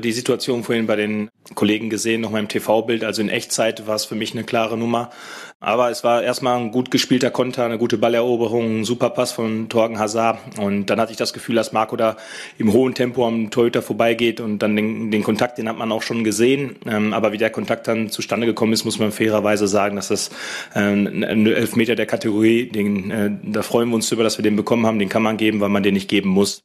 die 0.00 0.12
Situation 0.12 0.64
vorhin 0.64 0.86
bei 0.86 0.94
den 0.94 1.30
Kollegen 1.54 1.88
gesehen, 1.88 2.20
noch 2.20 2.30
mal 2.30 2.40
im 2.40 2.48
TV-Bild. 2.48 3.04
Also 3.04 3.22
in 3.22 3.30
Echtzeit 3.30 3.86
war 3.86 3.94
es 3.94 4.04
für 4.04 4.14
mich 4.14 4.32
eine 4.32 4.44
klare 4.44 4.76
Nummer. 4.76 5.08
Aber 5.60 5.88
es 5.88 6.04
war 6.04 6.22
erstmal 6.22 6.60
ein 6.60 6.72
gut 6.72 6.90
gespielter 6.90 7.30
Konter, 7.30 7.64
eine 7.64 7.78
gute 7.78 7.96
Balleroberung, 7.96 8.80
ein 8.80 8.84
super 8.84 9.08
Pass 9.08 9.32
von 9.32 9.70
Torgen 9.70 9.98
Hazard. 9.98 10.58
Und 10.58 10.86
dann 10.90 11.00
hatte 11.00 11.10
ich 11.12 11.16
das 11.16 11.32
Gefühl, 11.32 11.54
dass 11.54 11.72
Marco 11.72 11.96
da 11.96 12.18
im 12.58 12.74
hohen 12.74 12.94
Tempo 12.94 13.26
am 13.26 13.48
Torhüter 13.50 13.80
vorbeigeht 13.80 14.42
und 14.42 14.58
dann 14.58 14.76
den, 14.76 15.10
den 15.10 15.22
Kontakt, 15.22 15.56
den 15.56 15.70
hat 15.70 15.78
man 15.78 15.90
auch 15.90 16.02
schon 16.02 16.22
gesehen. 16.22 16.76
Ähm, 16.84 17.14
aber 17.14 17.32
wie 17.32 17.38
der 17.38 17.48
Kontakt 17.48 17.88
dann 17.88 18.10
zustande 18.10 18.46
gekommen 18.46 18.74
ist, 18.74 18.84
muss 18.84 18.98
man 18.98 19.10
fairerweise 19.10 19.68
sagen, 19.68 19.96
dass 19.96 20.08
das 20.08 20.28
äh, 20.74 20.80
ein 20.80 21.46
Elfmeter 21.46 21.94
der 21.94 22.06
Kategorie, 22.06 22.68
den, 22.68 23.10
äh, 23.10 23.30
da 23.42 23.62
freuen 23.62 23.88
wir 23.88 23.94
uns 23.94 24.10
drüber, 24.10 24.22
dass 24.22 24.36
wir 24.36 24.42
den 24.42 24.56
bekommen 24.56 24.84
haben. 24.84 24.98
Den 24.98 25.08
kann 25.08 25.22
man 25.22 25.38
geben, 25.38 25.60
weil 25.60 25.70
man 25.70 25.82
den 25.82 25.94
nicht 25.94 26.10
geben 26.10 26.28
muss. 26.28 26.62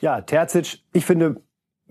Ja, 0.00 0.20
Terzic, 0.20 0.78
ich 0.92 1.04
finde, 1.04 1.42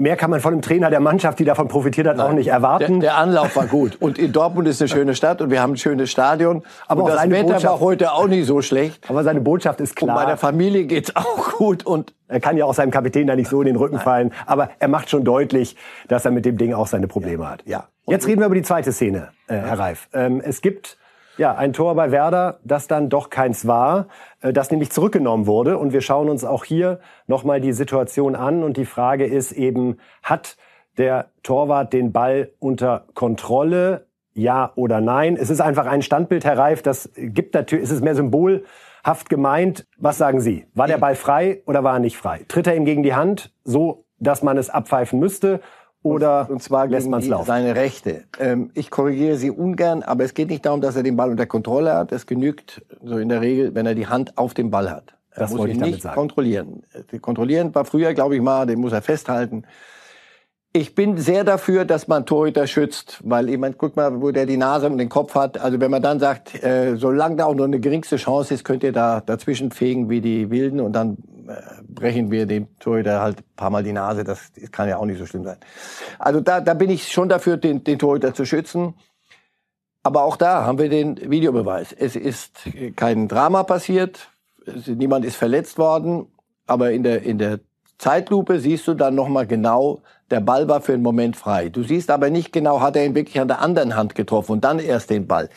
mehr 0.01 0.17
kann 0.17 0.31
man 0.31 0.41
von 0.41 0.51
dem 0.51 0.61
Trainer 0.61 0.89
der 0.89 0.99
Mannschaft, 0.99 1.39
die 1.39 1.45
davon 1.45 1.67
profitiert 1.67 2.07
hat, 2.07 2.17
Nein. 2.17 2.27
auch 2.27 2.33
nicht 2.33 2.47
erwarten. 2.47 2.99
Der, 2.99 3.11
der, 3.11 3.17
Anlauf 3.17 3.55
war 3.55 3.67
gut. 3.67 3.97
Und 4.01 4.17
in 4.17 4.33
Dortmund 4.33 4.67
ist 4.67 4.81
eine 4.81 4.89
schöne 4.89 5.15
Stadt 5.15 5.41
und 5.41 5.51
wir 5.51 5.61
haben 5.61 5.73
ein 5.73 5.77
schönes 5.77 6.09
Stadion. 6.09 6.63
Aber 6.87 7.09
das 7.09 7.29
Wetter 7.29 7.43
Botschaft, 7.43 7.65
war 7.65 7.79
heute 7.79 8.11
auch 8.13 8.27
nicht 8.27 8.47
so 8.47 8.61
schlecht. 8.61 9.09
Aber 9.09 9.23
seine 9.23 9.41
Botschaft 9.41 9.79
ist 9.79 9.95
klar. 9.95 10.17
Und 10.17 10.23
bei 10.23 10.25
der 10.25 10.37
Familie 10.37 10.85
geht's 10.85 11.15
auch 11.15 11.53
gut. 11.53 11.85
Und 11.85 12.13
er 12.27 12.39
kann 12.39 12.57
ja 12.57 12.65
auch 12.65 12.73
seinem 12.73 12.91
Kapitän 12.91 13.27
da 13.27 13.35
nicht 13.35 13.49
so 13.49 13.61
in 13.61 13.67
den 13.67 13.75
Rücken 13.75 13.95
Nein. 13.95 14.03
fallen. 14.03 14.33
Aber 14.47 14.71
er 14.79 14.87
macht 14.87 15.09
schon 15.09 15.23
deutlich, 15.23 15.75
dass 16.07 16.25
er 16.25 16.31
mit 16.31 16.45
dem 16.45 16.57
Ding 16.57 16.73
auch 16.73 16.87
seine 16.87 17.07
Probleme 17.07 17.43
ja. 17.43 17.49
hat. 17.49 17.63
Ja. 17.65 17.87
Jetzt 18.07 18.27
reden 18.27 18.41
wir 18.41 18.47
über 18.47 18.55
die 18.55 18.63
zweite 18.63 18.91
Szene, 18.91 19.29
äh, 19.47 19.55
Herr 19.55 19.77
Reif. 19.79 20.09
Ähm, 20.13 20.41
es 20.43 20.61
gibt 20.61 20.97
ja, 21.37 21.55
ein 21.55 21.73
Tor 21.73 21.95
bei 21.95 22.11
Werder, 22.11 22.59
das 22.63 22.87
dann 22.87 23.09
doch 23.09 23.29
keins 23.29 23.65
war, 23.65 24.07
das 24.41 24.71
nämlich 24.71 24.91
zurückgenommen 24.91 25.47
wurde. 25.47 25.77
Und 25.77 25.93
wir 25.93 26.01
schauen 26.01 26.29
uns 26.29 26.43
auch 26.43 26.63
hier 26.63 26.99
nochmal 27.27 27.61
die 27.61 27.73
Situation 27.73 28.35
an. 28.35 28.63
Und 28.63 28.77
die 28.77 28.85
Frage 28.85 29.25
ist 29.25 29.51
eben, 29.51 29.97
hat 30.23 30.57
der 30.97 31.31
Torwart 31.43 31.93
den 31.93 32.11
Ball 32.11 32.51
unter 32.59 33.05
Kontrolle? 33.13 34.07
Ja 34.33 34.71
oder 34.75 35.01
nein? 35.01 35.35
Es 35.35 35.49
ist 35.49 35.59
einfach 35.59 35.85
ein 35.85 36.01
Standbild, 36.01 36.45
Herr 36.45 36.57
Reif. 36.57 36.81
Das 36.81 37.09
gibt 37.15 37.53
natürlich, 37.53 37.83
es 37.83 37.91
ist 37.91 38.03
mehr 38.03 38.15
symbolhaft 38.15 39.29
gemeint. 39.29 39.85
Was 39.97 40.17
sagen 40.17 40.39
Sie? 40.39 40.65
War 40.73 40.87
der 40.87 40.97
Ball 40.97 41.15
frei 41.15 41.61
oder 41.65 41.83
war 41.83 41.93
er 41.93 41.99
nicht 41.99 42.17
frei? 42.17 42.45
Tritt 42.47 42.67
er 42.67 42.75
ihm 42.75 42.85
gegen 42.85 43.03
die 43.03 43.13
Hand, 43.13 43.53
so 43.63 44.05
dass 44.19 44.41
man 44.41 44.57
es 44.57 44.69
abpfeifen 44.69 45.19
müsste? 45.19 45.59
Oder 46.03 46.49
und 46.49 46.63
zwar 46.63 46.87
lässt 46.87 47.09
man 47.09 47.21
es 47.21 47.27
laufen? 47.27 47.45
Seine 47.45 47.75
Rechte. 47.75 48.23
Ähm, 48.39 48.71
ich 48.73 48.89
korrigiere 48.89 49.37
Sie 49.37 49.51
ungern, 49.51 50.01
aber 50.01 50.23
es 50.23 50.33
geht 50.33 50.49
nicht 50.49 50.65
darum, 50.65 50.81
dass 50.81 50.95
er 50.95 51.03
den 51.03 51.15
Ball 51.15 51.29
unter 51.29 51.45
Kontrolle 51.45 51.93
hat. 51.93 52.11
Es 52.11 52.25
genügt 52.25 52.81
so 53.03 53.17
in 53.17 53.29
der 53.29 53.41
Regel, 53.41 53.75
wenn 53.75 53.85
er 53.85 53.93
die 53.93 54.07
Hand 54.07 54.37
auf 54.37 54.53
dem 54.53 54.71
Ball 54.71 54.89
hat. 54.89 55.13
Er 55.31 55.41
das 55.41 55.51
muss 55.51 55.67
ihn 55.69 55.79
nicht 55.79 56.01
sagen. 56.01 56.15
kontrollieren. 56.15 56.83
Kontrollieren 57.21 57.73
war 57.73 57.85
früher, 57.85 58.13
glaube 58.13 58.35
ich 58.35 58.41
mal, 58.41 58.65
den 58.65 58.79
muss 58.79 58.91
er 58.91 59.01
festhalten. 59.01 59.63
Ich 60.73 60.95
bin 60.95 61.17
sehr 61.17 61.43
dafür, 61.43 61.83
dass 61.83 62.07
man 62.07 62.25
Torhüter 62.25 62.65
schützt, 62.65 63.19
weil 63.25 63.49
jemand, 63.49 63.77
guck 63.77 63.97
mal, 63.97 64.21
wo 64.21 64.31
der 64.31 64.45
die 64.45 64.55
Nase 64.55 64.87
und 64.87 64.99
den 64.99 65.09
Kopf 65.09 65.35
hat. 65.35 65.57
Also 65.57 65.81
wenn 65.81 65.91
man 65.91 66.01
dann 66.01 66.19
sagt, 66.21 66.63
äh, 66.63 66.95
solange 66.95 67.35
da 67.35 67.45
auch 67.45 67.55
nur 67.55 67.65
eine 67.65 67.81
geringste 67.81 68.15
Chance 68.15 68.53
ist, 68.53 68.63
könnt 68.63 68.81
ihr 68.83 68.93
da 68.93 69.19
dazwischen 69.19 69.71
fegen 69.71 70.09
wie 70.09 70.21
die 70.21 70.49
Wilden 70.49 70.79
und 70.79 70.93
dann 70.93 71.17
äh, 71.49 71.83
brechen 71.83 72.31
wir 72.31 72.45
dem 72.45 72.67
Torhüter 72.79 73.19
halt 73.19 73.39
ein 73.39 73.55
paar 73.57 73.69
Mal 73.69 73.83
die 73.83 73.91
Nase. 73.91 74.23
Das, 74.23 74.53
das 74.57 74.71
kann 74.71 74.87
ja 74.87 74.95
auch 74.95 75.05
nicht 75.05 75.19
so 75.19 75.25
schlimm 75.25 75.43
sein. 75.43 75.57
Also 76.19 76.39
da, 76.39 76.61
da 76.61 76.73
bin 76.73 76.89
ich 76.89 77.11
schon 77.11 77.27
dafür, 77.27 77.57
den, 77.57 77.83
den 77.83 77.99
Torhüter 77.99 78.33
zu 78.33 78.45
schützen. 78.45 78.93
Aber 80.03 80.23
auch 80.23 80.37
da 80.37 80.63
haben 80.65 80.79
wir 80.79 80.87
den 80.87 81.29
Videobeweis. 81.29 81.91
Es 81.91 82.15
ist 82.15 82.61
kein 82.95 83.27
Drama 83.27 83.63
passiert, 83.63 84.31
niemand 84.87 85.25
ist 85.25 85.35
verletzt 85.35 85.77
worden, 85.77 86.27
aber 86.65 86.91
in 86.91 87.03
der, 87.03 87.23
in 87.23 87.37
der 87.37 87.59
Zeitlupe 88.01 88.59
siehst 88.59 88.87
du 88.87 88.95
dann 88.95 89.13
nochmal 89.13 89.45
genau, 89.45 89.99
der 90.31 90.39
Ball 90.39 90.67
war 90.67 90.81
für 90.81 90.93
einen 90.93 91.03
Moment 91.03 91.35
frei. 91.35 91.69
Du 91.69 91.83
siehst 91.83 92.09
aber 92.09 92.31
nicht 92.31 92.51
genau, 92.51 92.81
hat 92.81 92.95
er 92.95 93.05
ihn 93.05 93.13
wirklich 93.13 93.39
an 93.39 93.47
der 93.47 93.61
anderen 93.61 93.95
Hand 93.95 94.15
getroffen 94.15 94.53
und 94.53 94.63
dann 94.63 94.79
erst 94.79 95.11
den 95.11 95.27
Ball. 95.27 95.49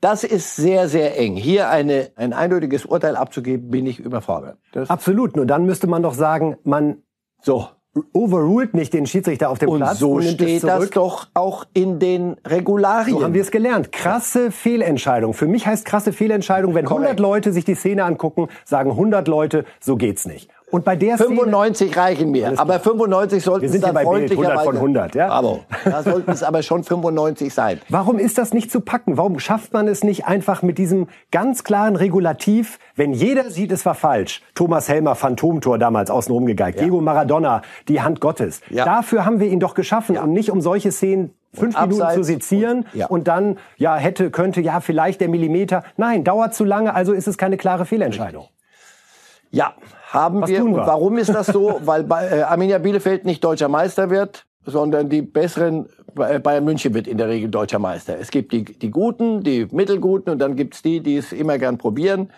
Das 0.00 0.24
ist 0.24 0.56
sehr, 0.56 0.88
sehr 0.88 1.18
eng. 1.18 1.36
Hier 1.36 1.68
eine, 1.68 2.10
ein 2.16 2.32
eindeutiges 2.32 2.86
Urteil 2.86 3.16
abzugeben, 3.16 3.70
bin 3.70 3.84
ich 3.84 3.98
überfordert. 3.98 4.56
Das 4.72 4.88
Absolut. 4.88 5.36
Nur 5.36 5.44
dann 5.44 5.66
müsste 5.66 5.88
man 5.88 6.02
doch 6.02 6.14
sagen, 6.14 6.56
man 6.64 7.02
so 7.42 7.66
overruled 8.14 8.72
nicht 8.72 8.94
den 8.94 9.04
Schiedsrichter 9.04 9.50
auf 9.50 9.58
dem 9.58 9.68
und 9.68 9.80
Platz. 9.80 9.98
So 9.98 10.12
und 10.12 10.22
so 10.22 10.30
steht 10.30 10.64
das 10.64 10.90
doch 10.90 11.28
auch 11.34 11.64
in 11.74 11.98
den 11.98 12.36
Regularien. 12.46 13.18
So 13.18 13.24
haben 13.24 13.34
wir 13.34 13.42
es 13.42 13.50
gelernt. 13.50 13.92
Krasse 13.92 14.50
Fehlentscheidung. 14.50 15.34
Für 15.34 15.46
mich 15.46 15.66
heißt 15.66 15.84
krasse 15.84 16.12
Fehlentscheidung, 16.12 16.74
wenn 16.74 16.84
Korrekt. 16.86 17.10
100 17.10 17.20
Leute 17.20 17.52
sich 17.52 17.64
die 17.64 17.74
Szene 17.74 18.04
angucken, 18.04 18.48
sagen 18.64 18.92
100 18.92 19.26
Leute, 19.28 19.64
so 19.80 19.96
geht's 19.96 20.24
nicht. 20.24 20.50
Und 20.70 20.84
bei 20.84 20.96
der 20.96 21.18
95 21.18 21.90
Szene, 21.90 22.04
reichen 22.04 22.30
mir, 22.30 22.52
aber 22.56 22.78
95 22.78 23.42
sollten 23.42 23.66
es 23.66 23.80
dann 23.80 23.94
ja 23.94 24.02
freundlicherweise 24.02 24.52
100 24.52 24.64
von 24.64 24.76
100, 24.76 25.14
ja? 25.14 25.28
Bravo. 25.28 25.60
Da 25.84 26.02
sollten 26.02 26.30
es 26.30 26.42
aber 26.42 26.62
schon 26.62 26.84
95 26.84 27.52
sein. 27.52 27.80
Warum 27.88 28.18
ist 28.18 28.38
das 28.38 28.52
nicht 28.52 28.70
zu 28.70 28.80
packen? 28.80 29.16
Warum 29.16 29.38
schafft 29.38 29.72
man 29.72 29.88
es 29.88 30.04
nicht 30.04 30.26
einfach 30.26 30.62
mit 30.62 30.78
diesem 30.78 31.08
ganz 31.32 31.64
klaren 31.64 31.96
Regulativ, 31.96 32.78
wenn 32.94 33.12
jeder 33.12 33.50
sieht, 33.50 33.72
es 33.72 33.84
war 33.84 33.94
falsch? 33.94 34.42
Thomas 34.54 34.88
Helmer 34.88 35.14
Phantomtor 35.14 35.78
damals 35.78 36.10
außenrum 36.10 36.46
gegeigt, 36.46 36.78
ja. 36.78 36.84
Diego 36.84 37.00
Maradona, 37.00 37.62
die 37.88 38.00
Hand 38.00 38.20
Gottes. 38.20 38.60
Ja. 38.70 38.84
Dafür 38.84 39.24
haben 39.24 39.40
wir 39.40 39.48
ihn 39.48 39.60
doch 39.60 39.74
geschaffen 39.74 40.16
ja. 40.16 40.22
und 40.22 40.32
nicht 40.32 40.50
um 40.50 40.60
solche 40.60 40.92
Szenen 40.92 41.34
fünf 41.52 41.80
und 41.80 41.88
Minuten 41.88 42.14
zu 42.14 42.22
sezieren 42.22 42.78
und, 42.78 42.94
ja. 42.94 43.06
und 43.06 43.28
dann 43.28 43.58
ja 43.76 43.96
hätte 43.96 44.30
könnte 44.30 44.60
ja 44.60 44.80
vielleicht 44.80 45.20
der 45.20 45.28
Millimeter. 45.28 45.82
Nein, 45.96 46.24
dauert 46.24 46.54
zu 46.54 46.64
lange, 46.64 46.94
also 46.94 47.12
ist 47.12 47.26
es 47.26 47.36
keine 47.38 47.56
klare 47.56 47.86
Fehlentscheidung. 47.86 48.46
Ja, 49.50 49.74
haben 50.08 50.42
Was 50.42 50.50
wir. 50.50 50.58
wir. 50.58 50.64
Und 50.64 50.76
warum 50.76 51.18
ist 51.18 51.30
das 51.30 51.46
so? 51.46 51.80
Weil 51.84 52.06
äh, 52.10 52.42
Arminia 52.42 52.78
Bielefeld 52.78 53.24
nicht 53.24 53.42
deutscher 53.42 53.68
Meister 53.68 54.10
wird, 54.10 54.46
sondern 54.64 55.08
die 55.08 55.22
besseren 55.22 55.88
äh, 56.18 56.38
Bayern 56.38 56.64
München 56.64 56.94
wird 56.94 57.06
in 57.06 57.18
der 57.18 57.28
Regel 57.28 57.48
deutscher 57.50 57.78
Meister. 57.78 58.18
Es 58.18 58.30
gibt 58.30 58.52
die, 58.52 58.64
die 58.64 58.90
Guten, 58.90 59.42
die 59.42 59.66
Mittelguten 59.70 60.32
und 60.32 60.38
dann 60.38 60.56
gibt's 60.56 60.82
die, 60.82 61.00
die 61.00 61.16
es 61.16 61.32
immer 61.32 61.58
gern 61.58 61.78
probieren. 61.78 62.30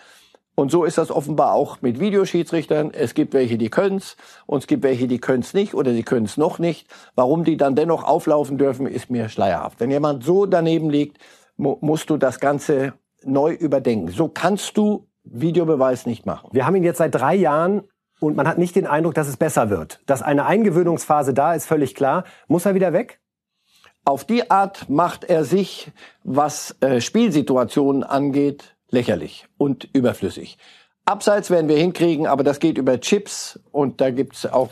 Und 0.55 0.69
so 0.69 0.83
ist 0.83 0.99
das 0.99 1.09
offenbar 1.09 1.53
auch 1.53 1.81
mit 1.81 1.99
Videoschiedsrichtern. 1.99 2.91
Es 2.93 3.15
gibt 3.15 3.33
welche, 3.33 3.57
die 3.57 3.69
können's 3.69 4.17
und 4.45 4.59
es 4.59 4.67
gibt 4.67 4.83
welche, 4.83 5.07
die 5.07 5.17
können's 5.17 5.55
nicht 5.55 5.73
oder 5.73 5.93
sie 5.93 6.03
können's 6.03 6.37
noch 6.37 6.59
nicht. 6.59 6.87
Warum 7.15 7.43
die 7.43 7.57
dann 7.57 7.75
dennoch 7.75 8.03
auflaufen 8.03 8.59
dürfen, 8.59 8.85
ist 8.85 9.09
mir 9.09 9.29
schleierhaft. 9.29 9.79
Wenn 9.79 9.89
jemand 9.89 10.23
so 10.23 10.45
daneben 10.45 10.91
liegt, 10.91 11.17
mu 11.57 11.77
musst 11.81 12.09
du 12.11 12.17
das 12.17 12.39
Ganze 12.39 12.93
neu 13.23 13.53
überdenken. 13.53 14.09
So 14.09 14.27
kannst 14.27 14.77
du 14.77 15.07
Videobeweis 15.23 16.05
nicht 16.05 16.25
machen. 16.25 16.49
Wir 16.51 16.65
haben 16.65 16.75
ihn 16.75 16.83
jetzt 16.83 16.97
seit 16.97 17.15
drei 17.15 17.35
Jahren 17.35 17.83
und 18.19 18.35
man 18.35 18.47
hat 18.47 18.57
nicht 18.57 18.75
den 18.75 18.87
Eindruck, 18.87 19.13
dass 19.15 19.27
es 19.27 19.37
besser 19.37 19.69
wird. 19.69 19.99
Dass 20.05 20.21
eine 20.21 20.45
Eingewöhnungsphase 20.45 21.33
da 21.33 21.53
ist, 21.53 21.65
völlig 21.65 21.95
klar. 21.95 22.23
Muss 22.47 22.65
er 22.65 22.75
wieder 22.75 22.93
weg? 22.93 23.19
Auf 24.05 24.25
die 24.25 24.51
Art 24.51 24.89
macht 24.89 25.23
er 25.23 25.45
sich, 25.45 25.91
was 26.23 26.75
äh, 26.81 26.99
Spielsituationen 26.99 28.03
angeht, 28.03 28.75
lächerlich 28.89 29.47
und 29.57 29.89
überflüssig. 29.93 30.57
Abseits 31.05 31.49
werden 31.49 31.67
wir 31.67 31.75
hinkriegen, 31.75 32.27
aber 32.27 32.45
das 32.45 32.59
geht 32.59 32.77
über 32.77 32.97
Chips 32.97 33.59
und 33.73 33.99
da 33.99 34.09
gibt's 34.09 34.45
auch 34.45 34.69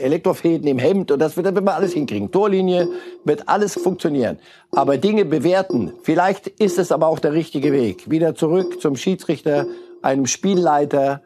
Elektrofäden 0.00 0.66
im 0.66 0.80
Hemd 0.80 1.12
und 1.12 1.20
das 1.20 1.36
wird, 1.36 1.46
dann 1.46 1.68
alles 1.68 1.92
hinkriegen. 1.92 2.32
Torlinie 2.32 2.88
wird 3.24 3.48
alles 3.48 3.74
funktionieren. 3.74 4.38
Aber 4.72 4.98
Dinge 4.98 5.24
bewerten, 5.24 5.92
vielleicht 6.02 6.48
ist 6.48 6.78
es 6.80 6.90
aber 6.90 7.06
auch 7.06 7.20
der 7.20 7.34
richtige 7.34 7.72
Weg. 7.72 8.10
Wieder 8.10 8.34
zurück 8.34 8.80
zum 8.80 8.96
Schiedsrichter, 8.96 9.66
einem 10.02 10.26
Spielleiter, 10.26 11.22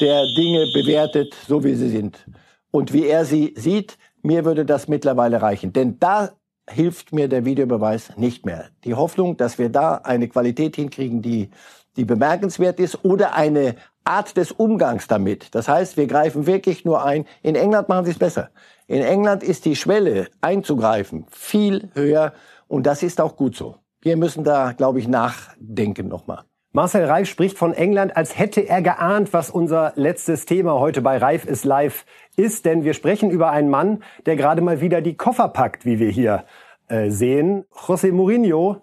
der 0.00 0.24
Dinge 0.36 0.66
bewertet, 0.74 1.34
so 1.46 1.62
wie 1.62 1.74
sie 1.74 1.90
sind. 1.90 2.26
Und 2.72 2.92
wie 2.92 3.06
er 3.06 3.24
sie 3.24 3.54
sieht, 3.56 3.98
mir 4.22 4.44
würde 4.44 4.64
das 4.64 4.88
mittlerweile 4.88 5.40
reichen. 5.40 5.72
Denn 5.72 6.00
da 6.00 6.32
hilft 6.68 7.12
mir 7.12 7.28
der 7.28 7.44
Videobeweis 7.44 8.16
nicht 8.16 8.44
mehr. 8.46 8.70
Die 8.82 8.94
Hoffnung, 8.94 9.36
dass 9.36 9.58
wir 9.58 9.68
da 9.68 9.96
eine 9.96 10.28
Qualität 10.28 10.74
hinkriegen, 10.74 11.22
die 11.22 11.50
die 11.96 12.04
bemerkenswert 12.04 12.80
ist, 12.80 13.04
oder 13.04 13.34
eine 13.34 13.76
Art 14.04 14.36
des 14.36 14.52
Umgangs 14.52 15.06
damit. 15.06 15.54
Das 15.54 15.68
heißt, 15.68 15.96
wir 15.96 16.06
greifen 16.06 16.46
wirklich 16.46 16.84
nur 16.84 17.04
ein. 17.04 17.24
In 17.42 17.54
England 17.54 17.88
machen 17.88 18.04
sie 18.04 18.12
es 18.12 18.18
besser. 18.18 18.50
In 18.86 19.02
England 19.02 19.42
ist 19.42 19.64
die 19.64 19.76
Schwelle 19.76 20.28
einzugreifen 20.42 21.26
viel 21.30 21.90
höher 21.94 22.34
und 22.68 22.86
das 22.86 23.02
ist 23.02 23.20
auch 23.20 23.36
gut 23.36 23.56
so. 23.56 23.76
Wir 24.02 24.18
müssen 24.18 24.44
da, 24.44 24.72
glaube 24.72 24.98
ich, 24.98 25.08
nachdenken 25.08 26.08
nochmal. 26.08 26.44
Marcel 26.72 27.04
Reif 27.04 27.28
spricht 27.28 27.56
von 27.56 27.72
England, 27.72 28.16
als 28.16 28.36
hätte 28.36 28.68
er 28.68 28.82
geahnt, 28.82 29.32
was 29.32 29.48
unser 29.48 29.92
letztes 29.94 30.44
Thema 30.44 30.80
heute 30.80 31.02
bei 31.02 31.16
Reif 31.18 31.44
ist 31.44 31.64
live 31.64 32.04
ist, 32.36 32.64
denn 32.64 32.82
wir 32.82 32.94
sprechen 32.94 33.30
über 33.30 33.50
einen 33.50 33.70
Mann, 33.70 34.02
der 34.26 34.34
gerade 34.34 34.60
mal 34.60 34.80
wieder 34.80 35.00
die 35.00 35.16
Koffer 35.16 35.48
packt, 35.48 35.86
wie 35.86 36.00
wir 36.00 36.10
hier 36.10 36.44
äh, 36.88 37.10
sehen. 37.10 37.64
José 37.72 38.12
Mourinho 38.12 38.82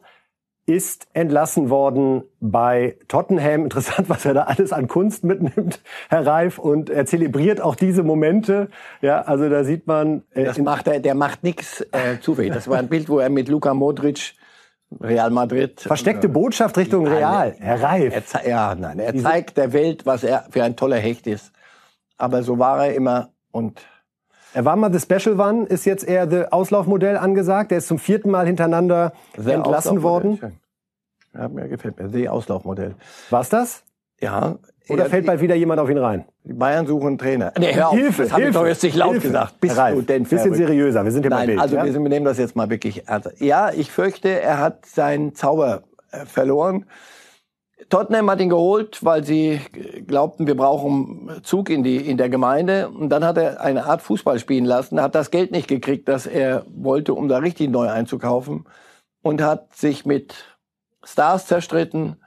ist 0.65 1.08
entlassen 1.13 1.69
worden 1.69 2.24
bei 2.39 2.97
Tottenham. 3.08 3.63
Interessant, 3.63 4.10
was 4.10 4.26
er 4.26 4.34
da 4.34 4.43
alles 4.43 4.71
an 4.71 4.88
Kunst 4.88 5.24
mitnimmt, 5.24 5.82
Herr 6.10 6.26
Reif, 6.26 6.60
und 6.60 6.89
er 6.89 7.06
zelebriert 7.06 7.62
auch 7.62 7.76
diese 7.76 8.04
Momente. 8.04 8.69
Ja, 9.02 9.21
also 9.21 9.50
da 9.50 9.63
sieht 9.63 9.88
man. 9.88 10.24
Äh, 10.32 10.45
das 10.45 10.58
macht 10.60 10.88
er, 10.88 11.00
der 11.00 11.15
macht 11.15 11.43
nichts 11.43 11.82
äh, 11.91 12.19
zufällig. 12.21 12.54
Das 12.54 12.67
war 12.67 12.78
ein 12.78 12.88
Bild, 12.88 13.10
wo 13.10 13.19
er 13.19 13.30
mit 13.30 13.50
Luka 13.50 13.74
Modric 13.74 14.36
Real 15.00 15.32
Madrid. 15.32 15.82
Versteckte 15.82 16.30
Botschaft 16.30 16.78
Richtung 16.78 17.08
Real, 17.08 17.56
Herr 17.60 17.82
Reif. 17.82 18.34
Er, 18.34 18.50
ja, 18.50 18.76
nein, 18.76 19.00
er 19.00 19.15
zeigt 19.15 19.58
der 19.58 19.74
Welt, 19.74 20.06
was 20.06 20.24
er 20.24 20.45
für 20.50 20.63
ein 20.63 20.76
toller 20.76 20.97
Hecht 20.97 21.28
ist. 21.28 21.52
Aber 22.17 22.43
so 22.43 22.60
war 22.60 22.86
er 22.86 22.93
immer 22.93 23.30
und 23.52 23.82
er 24.53 24.65
war 24.65 24.75
mal 24.75 24.91
The 24.93 24.99
Special 24.99 25.39
One, 25.39 25.65
ist 25.65 25.85
jetzt 25.85 26.07
eher 26.07 26.29
The 26.29 26.51
Auslaufmodell 26.51 27.17
angesagt. 27.17 27.71
Er 27.71 27.77
ist 27.79 27.87
zum 27.87 27.99
vierten 27.99 28.29
Mal 28.29 28.45
hintereinander 28.45 29.13
The 29.37 29.51
entlassen 29.51 30.03
worden. 30.03 30.39
Ja, 31.33 31.47
mir 31.47 31.67
gefällt 31.67 31.99
mir. 31.99 32.09
The 32.09 32.29
Auslaufmodell. 32.29 32.95
War's 33.29 33.49
das? 33.49 33.83
Ja. 34.19 34.57
Oder 34.89 35.05
fällt 35.05 35.25
bald 35.25 35.41
wieder 35.41 35.55
jemand 35.55 35.79
auf 35.79 35.89
ihn 35.89 35.97
rein? 35.97 36.25
Die 36.43 36.53
Bayern 36.53 36.85
suchen 36.85 37.07
einen 37.07 37.17
Trainer. 37.17 37.53
Nee, 37.57 37.73
hör 37.73 37.89
auf. 37.89 37.95
Hilfe, 37.95 38.23
das 38.23 38.33
habe 38.33 38.43
ich 38.43 38.53
doch 38.53 38.65
jetzt 38.65 38.83
nicht 38.83 38.95
laut 38.95 39.11
Hilfe. 39.11 39.27
gesagt. 39.27 39.61
Bist 39.61 39.77
Ralf, 39.77 39.95
du 39.95 40.01
denn 40.01 40.23
bisschen 40.23 40.53
seriöser. 40.53 41.03
Wir 41.05 41.11
sind 41.11 41.21
hier 41.21 41.29
Nein, 41.29 41.47
Bild, 41.47 41.59
also 41.59 41.75
ja? 41.75 41.85
wir, 41.85 41.99
nehmen 41.99 42.25
das 42.25 42.37
jetzt 42.37 42.55
mal 42.55 42.69
wirklich 42.69 43.07
ernst. 43.07 43.39
Ja, 43.39 43.71
ich 43.71 43.91
fürchte, 43.91 44.41
er 44.41 44.57
hat 44.57 44.85
seinen 44.85 45.35
Zauber 45.35 45.83
äh, 46.11 46.25
verloren. 46.25 46.85
Tottenham 47.89 48.30
hat 48.30 48.39
ihn 48.41 48.50
geholt, 48.50 49.04
weil 49.04 49.24
sie 49.24 49.60
glaubten, 50.08 50.48
wir 50.48 50.56
brauchen 50.56 51.41
Zug 51.44 51.70
in, 51.70 51.84
die, 51.84 51.98
in 51.98 52.17
der 52.17 52.30
Gemeinde. 52.30 52.89
Und 52.89 53.10
dann 53.10 53.26
hat 53.26 53.38
er 53.38 53.62
eine 53.62 53.86
Art 53.86 54.02
Fußball 54.02 54.39
spielen 54.39 54.65
lassen, 54.65 55.02
hat 55.02 55.15
das 55.15 55.32
Geld 55.32 55.52
nicht 55.52 55.67
gekriegt, 55.67 56.08
das 56.08 56.26
er 56.26 56.65
wollte, 56.70 57.13
um 57.13 57.28
da 57.28 57.39
richtig 57.39 57.70
neu 57.70 57.88
einzukaufen. 57.89 58.65
Und 59.22 59.41
hat 59.41 59.76
sich 59.76 60.06
mit 60.06 60.58
Stars 61.04 61.48
zerstritten. 61.48 62.17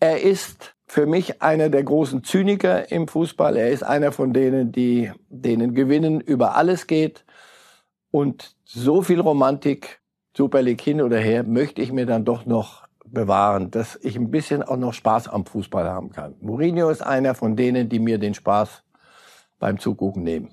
Er 0.00 0.22
ist 0.22 0.74
für 0.86 1.06
mich 1.06 1.40
einer 1.40 1.68
der 1.68 1.84
großen 1.84 2.24
Zyniker 2.24 2.90
im 2.90 3.08
Fußball. 3.08 3.56
Er 3.56 3.70
ist 3.70 3.82
einer 3.82 4.12
von 4.12 4.32
denen, 4.32 4.72
die, 4.72 5.10
denen 5.28 5.74
Gewinnen 5.74 6.20
über 6.20 6.56
alles 6.56 6.86
geht. 6.86 7.24
Und 8.10 8.56
so 8.64 9.02
viel 9.02 9.20
Romantik, 9.20 10.00
Super 10.36 10.62
League 10.62 10.80
hin 10.80 11.00
oder 11.00 11.18
her, 11.18 11.44
möchte 11.44 11.80
ich 11.80 11.92
mir 11.92 12.06
dann 12.06 12.24
doch 12.24 12.46
noch 12.46 12.81
bewahren, 13.12 13.70
dass 13.70 13.98
ich 14.02 14.16
ein 14.16 14.30
bisschen 14.30 14.62
auch 14.62 14.76
noch 14.76 14.94
Spaß 14.94 15.28
am 15.28 15.44
Fußball 15.44 15.88
haben 15.88 16.10
kann. 16.10 16.34
Mourinho 16.40 16.88
ist 16.90 17.02
einer 17.02 17.34
von 17.34 17.56
denen, 17.56 17.88
die 17.88 17.98
mir 17.98 18.18
den 18.18 18.34
Spaß 18.34 18.82
beim 19.58 19.78
Zugucken 19.78 20.22
nehmen. 20.22 20.50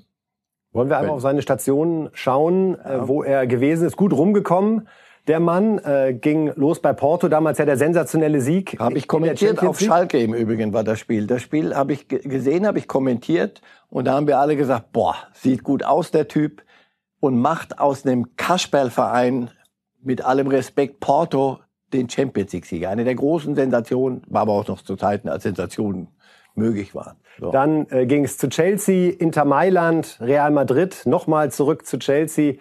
Wollen 0.72 0.90
wir 0.90 0.98
einmal 0.98 1.16
auf 1.16 1.22
seine 1.22 1.42
Station 1.42 2.10
schauen, 2.14 2.80
äh, 2.80 2.98
ja. 2.98 3.08
wo 3.08 3.24
er 3.24 3.48
gewesen 3.48 3.88
ist? 3.88 3.98
Gut 3.98 4.14
rumgekommen. 4.14 4.88
Der 5.28 5.40
Mann 5.40 5.80
äh, 5.80 6.14
ging 6.14 6.52
los 6.56 6.80
bei 6.80 6.94
Porto, 6.94 7.28
damals 7.28 7.58
ja 7.58 7.66
der 7.66 7.78
sensationelle 7.78 8.42
Sieg. 8.42 8.80
Habe 8.80 8.98
ich 8.98 9.08
kommentiert 9.08 9.62
auf 9.64 9.80
Schalke 9.80 10.20
im 10.20 10.34
Übrigen 10.34 10.74
war 10.74 10.84
das 10.84 11.00
Spiel. 11.00 11.28
Das 11.28 11.42
Spiel 11.42 11.76
habe 11.76 11.94
ich 11.94 12.08
gesehen, 12.08 12.66
habe 12.66 12.80
ich 12.80 12.88
kommentiert 12.88 13.62
und 13.90 14.06
da 14.06 14.14
haben 14.14 14.28
wir 14.28 14.40
alle 14.40 14.56
gesagt, 14.56 14.92
boah, 14.92 15.16
sieht 15.34 15.64
gut 15.64 15.84
aus 15.84 16.12
der 16.12 16.28
Typ 16.28 16.64
und 17.20 17.40
macht 17.40 17.80
aus 17.80 18.06
einem 18.06 18.36
Kasperlverein 18.38 19.52
mit 20.02 20.24
allem 20.24 20.48
Respekt 20.48 21.00
Porto 21.00 21.60
den 21.94 22.10
Champions 22.10 22.54
League-Sieger. 22.54 22.90
Eine 22.90 23.04
der 23.04 23.16
großen 23.16 23.56
Sensationen, 23.56 24.22
war 24.28 24.42
aber 24.42 24.54
auch 24.54 24.68
noch 24.68 24.82
zu 24.82 24.96
Zeiten, 24.96 25.30
als 25.30 25.44
Sensationen 25.44 26.08
möglich 26.56 26.96
waren. 26.96 27.18
So. 27.40 27.52
Dann 27.52 27.88
äh, 27.90 28.06
ging 28.06 28.26
es 28.26 28.38
zu 28.38 28.50
Chelsea, 28.50 29.12
Inter 29.12 29.46
Mailand, 29.46 30.18
Real 30.20 30.52
Madrid, 30.52 31.04
nochmal 31.06 31.52
zurück 31.52 31.86
zu 31.86 31.98
Chelsea, 31.98 32.56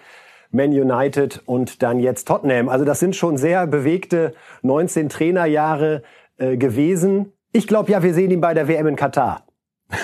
Man 0.51 0.71
United 0.71 1.43
und 1.47 1.83
dann 1.83 1.99
jetzt 1.99 2.29
Tottenham. 2.29 2.69
Also 2.69 2.85
das 2.85 3.01
sind 3.01 3.17
schon 3.17 3.37
sehr 3.37 3.67
bewegte 3.67 4.35
19 4.63 5.09
Trainerjahre 5.09 6.03
äh, 6.37 6.57
gewesen. 6.57 7.33
Ich 7.53 7.67
glaube 7.67 7.91
ja, 7.91 8.03
wir 8.03 8.15
sehen 8.15 8.31
ihn 8.31 8.41
bei 8.41 8.55
der 8.55 8.69
WM 8.69 8.87
in 8.87 8.97
Katar. 8.97 9.47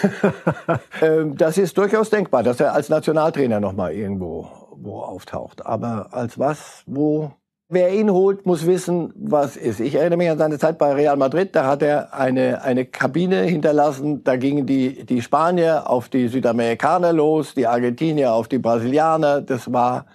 ähm, 1.02 1.36
das 1.36 1.58
ist 1.58 1.78
durchaus 1.78 2.10
denkbar, 2.10 2.42
dass 2.42 2.58
er 2.60 2.74
als 2.74 2.88
Nationaltrainer 2.88 3.60
nochmal 3.60 3.92
irgendwo 3.92 4.48
wo 4.76 5.00
auftaucht. 5.00 5.64
Aber 5.64 6.08
als 6.12 6.38
was, 6.38 6.82
wo, 6.86 7.32
Wer 7.74 7.92
ihn 7.92 8.08
holt, 8.08 8.46
muss 8.46 8.68
wissen, 8.68 9.12
was 9.16 9.56
ist. 9.56 9.80
Ich 9.80 9.96
erinnere 9.96 10.16
mich 10.16 10.30
an 10.30 10.38
seine 10.38 10.60
Zeit 10.60 10.78
bei 10.78 10.92
Real 10.92 11.16
Madrid. 11.16 11.56
Da 11.56 11.66
hat 11.66 11.82
er 11.82 12.14
eine, 12.14 12.62
eine 12.62 12.84
Kabine 12.84 13.42
hinterlassen. 13.42 14.22
Da 14.22 14.36
gingen 14.36 14.64
die, 14.64 15.04
die 15.04 15.20
Spanier 15.20 15.90
auf 15.90 16.08
die 16.08 16.28
Südamerikaner 16.28 17.12
los, 17.12 17.52
die 17.52 17.66
Argentinier 17.66 18.32
auf 18.32 18.46
die 18.46 18.58
Brasilianer. 18.58 19.40
Das 19.40 19.72
war 19.72 20.06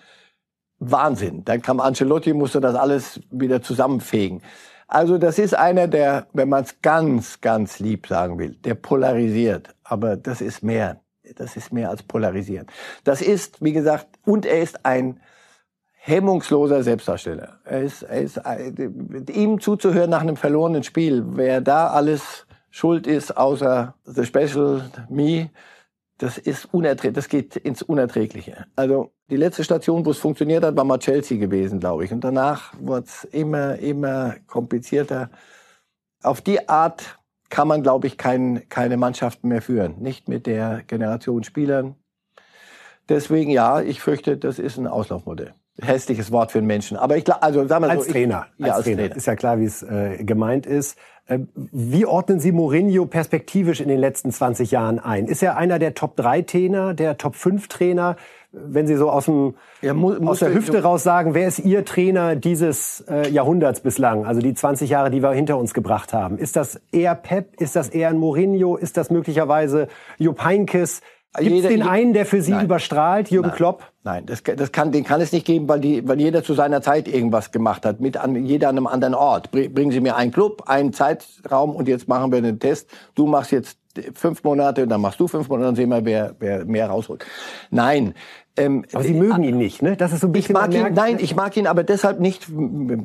Wahnsinn. 0.79 1.43
Dann 1.43 1.61
kam 1.61 1.81
Ancelotti, 1.81 2.31
musste 2.31 2.61
das 2.61 2.75
alles 2.75 3.19
wieder 3.29 3.61
zusammenfegen. 3.61 4.41
Also 4.87 5.17
das 5.17 5.37
ist 5.37 5.53
einer, 5.53 5.89
der, 5.89 6.27
wenn 6.31 6.47
man 6.47 6.63
es 6.63 6.81
ganz, 6.81 7.41
ganz 7.41 7.79
lieb 7.79 8.07
sagen 8.07 8.39
will, 8.39 8.55
der 8.63 8.75
polarisiert. 8.75 9.75
Aber 9.83 10.15
das 10.15 10.39
ist 10.39 10.63
mehr. 10.63 11.01
Das 11.35 11.57
ist 11.57 11.73
mehr 11.73 11.89
als 11.89 12.03
polarisieren. 12.03 12.67
Das 13.03 13.21
ist, 13.21 13.61
wie 13.61 13.73
gesagt, 13.73 14.07
und 14.23 14.45
er 14.45 14.61
ist 14.61 14.85
ein 14.85 15.19
hemmungsloser 16.01 16.81
Selbstdarsteller. 16.81 17.59
Er 17.65 17.81
ist, 17.81 18.03
er 18.03 18.21
ist, 18.21 18.37
äh, 18.37 18.71
ihm 19.31 19.59
zuzuhören 19.59 20.09
nach 20.09 20.21
einem 20.21 20.37
verlorenen 20.37 20.83
Spiel, 20.83 21.23
wer 21.27 21.61
da 21.61 21.87
alles 21.89 22.47
schuld 22.71 23.05
ist, 23.05 23.35
außer 23.35 23.95
The 24.05 24.25
Special 24.25 24.89
Me, 25.09 25.49
das 26.17 26.37
ist 26.37 26.73
unerträglich, 26.73 27.15
das 27.15 27.29
geht 27.29 27.55
ins 27.55 27.81
Unerträgliche. 27.81 28.65
Also 28.75 29.11
die 29.29 29.37
letzte 29.37 29.63
Station, 29.63 30.05
wo 30.05 30.11
es 30.11 30.17
funktioniert 30.17 30.63
hat, 30.63 30.75
war 30.75 30.83
mal 30.83 30.99
Chelsea 30.99 31.37
gewesen, 31.37 31.79
glaube 31.79 32.05
ich. 32.05 32.11
Und 32.11 32.23
danach 32.23 32.73
wurde 32.79 33.05
es 33.05 33.23
immer, 33.25 33.77
immer 33.77 34.35
komplizierter. 34.47 35.29
Auf 36.21 36.41
die 36.41 36.67
Art 36.67 37.19
kann 37.49 37.67
man, 37.67 37.83
glaube 37.83 38.07
ich, 38.07 38.17
kein, 38.17 38.67
keine 38.69 38.97
Mannschaften 38.97 39.47
mehr 39.47 39.61
führen. 39.61 40.01
Nicht 40.01 40.27
mit 40.27 40.45
der 40.45 40.83
Generation 40.87 41.43
Spielern. 41.43 41.95
Deswegen 43.07 43.49
ja, 43.49 43.81
ich 43.81 44.01
fürchte, 44.01 44.37
das 44.37 44.59
ist 44.59 44.77
ein 44.77 44.87
Auslaufmodell 44.87 45.53
hässliches 45.81 46.31
Wort 46.31 46.51
für 46.51 46.59
einen 46.59 46.67
Menschen. 46.67 46.97
Aber 46.97 47.17
ich 47.17 47.25
glaube, 47.25 47.43
also 47.43 47.67
sagen 47.67 47.83
wir 47.83 47.89
als 47.89 48.05
so, 48.05 48.11
Trainer, 48.11 48.47
ich, 48.57 48.65
ja, 48.65 48.73
als, 48.73 48.85
Trainer. 48.85 49.03
Trainer. 49.03 49.15
ist 49.15 49.27
ja 49.27 49.35
klar, 49.35 49.59
wie 49.59 49.65
es 49.65 49.83
äh, 49.83 50.23
gemeint 50.23 50.65
ist. 50.65 50.97
Äh, 51.29 51.39
wie 51.55 52.05
ordnen 52.05 52.39
Sie 52.39 52.51
Mourinho 52.51 53.05
perspektivisch 53.05 53.81
in 53.81 53.87
den 53.87 53.99
letzten 53.99 54.31
20 54.31 54.71
Jahren 54.71 54.99
ein? 54.99 55.27
Ist 55.27 55.43
er 55.43 55.57
einer 55.57 55.79
der 55.79 55.93
Top 55.93 56.15
3 56.15 56.41
Trainer, 56.41 56.93
der 56.93 57.17
Top 57.17 57.35
5 57.35 57.67
Trainer? 57.67 58.15
Wenn 58.51 58.87
Sie 58.87 58.95
so 58.95 59.11
aus, 59.11 59.25
dem, 59.25 59.53
ja, 59.83 59.93
mu 59.93 60.11
aus 60.27 60.39
der 60.39 60.51
Hüfte 60.51 60.81
raus 60.81 61.03
sagen, 61.03 61.35
wer 61.35 61.47
ist 61.47 61.59
Ihr 61.59 61.85
Trainer 61.85 62.35
dieses 62.35 63.01
äh, 63.07 63.29
Jahrhunderts 63.29 63.81
bislang? 63.81 64.25
Also 64.25 64.41
die 64.41 64.55
20 64.55 64.89
Jahre, 64.89 65.11
die 65.11 65.21
wir 65.21 65.31
hinter 65.31 65.57
uns 65.57 65.75
gebracht 65.75 66.13
haben. 66.13 66.39
Ist 66.39 66.55
das 66.55 66.81
eher 66.91 67.13
Pep? 67.13 67.61
Ist 67.61 67.75
das 67.75 67.89
eher 67.89 68.09
ein 68.09 68.17
Mourinho? 68.17 68.75
Ist 68.75 68.97
das 68.97 69.11
möglicherweise 69.11 69.87
Jupp 70.17 70.43
Heynckes? 70.43 71.01
Gibt 71.37 71.57
es 71.57 71.67
den 71.67 71.83
einen, 71.83 72.13
der 72.13 72.25
für 72.25 72.41
Sie 72.41 72.51
nein, 72.51 72.65
überstrahlt, 72.65 73.29
Jürgen 73.29 73.49
nein, 73.49 73.57
Klopp? 73.57 73.83
Nein, 74.03 74.25
das, 74.25 74.41
das 74.43 74.71
kann, 74.71 74.91
den 74.91 75.03
kann 75.03 75.21
es 75.21 75.31
nicht 75.31 75.45
geben, 75.45 75.69
weil, 75.69 75.79
die, 75.79 76.07
weil 76.07 76.19
jeder 76.19 76.43
zu 76.43 76.55
seiner 76.55 76.81
Zeit 76.81 77.07
irgendwas 77.07 77.51
gemacht 77.51 77.85
hat, 77.85 77.99
mit 77.99 78.17
an, 78.17 78.45
jeder 78.45 78.69
an 78.69 78.77
einem 78.77 78.87
anderen 78.87 79.13
Ort. 79.13 79.51
Bringen 79.51 79.91
Sie 79.91 79.99
mir 79.99 80.15
einen 80.15 80.31
Club, 80.31 80.63
einen 80.65 80.91
Zeitraum 80.91 81.75
und 81.75 81.87
jetzt 81.87 82.07
machen 82.07 82.31
wir 82.31 82.39
einen 82.39 82.59
Test. 82.59 82.89
Du 83.13 83.27
machst 83.27 83.51
jetzt 83.51 83.78
fünf 84.13 84.43
Monate, 84.43 84.87
dann 84.87 85.01
machst 85.01 85.19
du 85.19 85.27
fünf 85.27 85.49
Monate, 85.49 85.67
dann 85.67 85.75
sehen 85.75 85.89
wir, 85.89 86.05
wer, 86.05 86.35
wer 86.39 86.65
mehr 86.65 86.87
rausholt. 86.87 87.25
Nein, 87.69 88.13
ähm, 88.59 88.83
aber 88.93 89.03
Sie 89.03 89.13
mögen 89.13 89.43
ihn 89.43 89.57
nicht, 89.57 89.81
ne? 89.81 89.95
Das 89.95 90.11
ist 90.11 90.19
so 90.19 90.27
ein 90.27 90.33
bisschen. 90.33 90.55
Ich 90.55 90.61
mag 90.61 90.73
ihn, 90.73 90.93
nein, 90.93 91.17
ich 91.19 91.35
mag 91.35 91.55
ihn 91.55 91.65
aber 91.65 91.83
deshalb 91.83 92.19
nicht. 92.19 92.47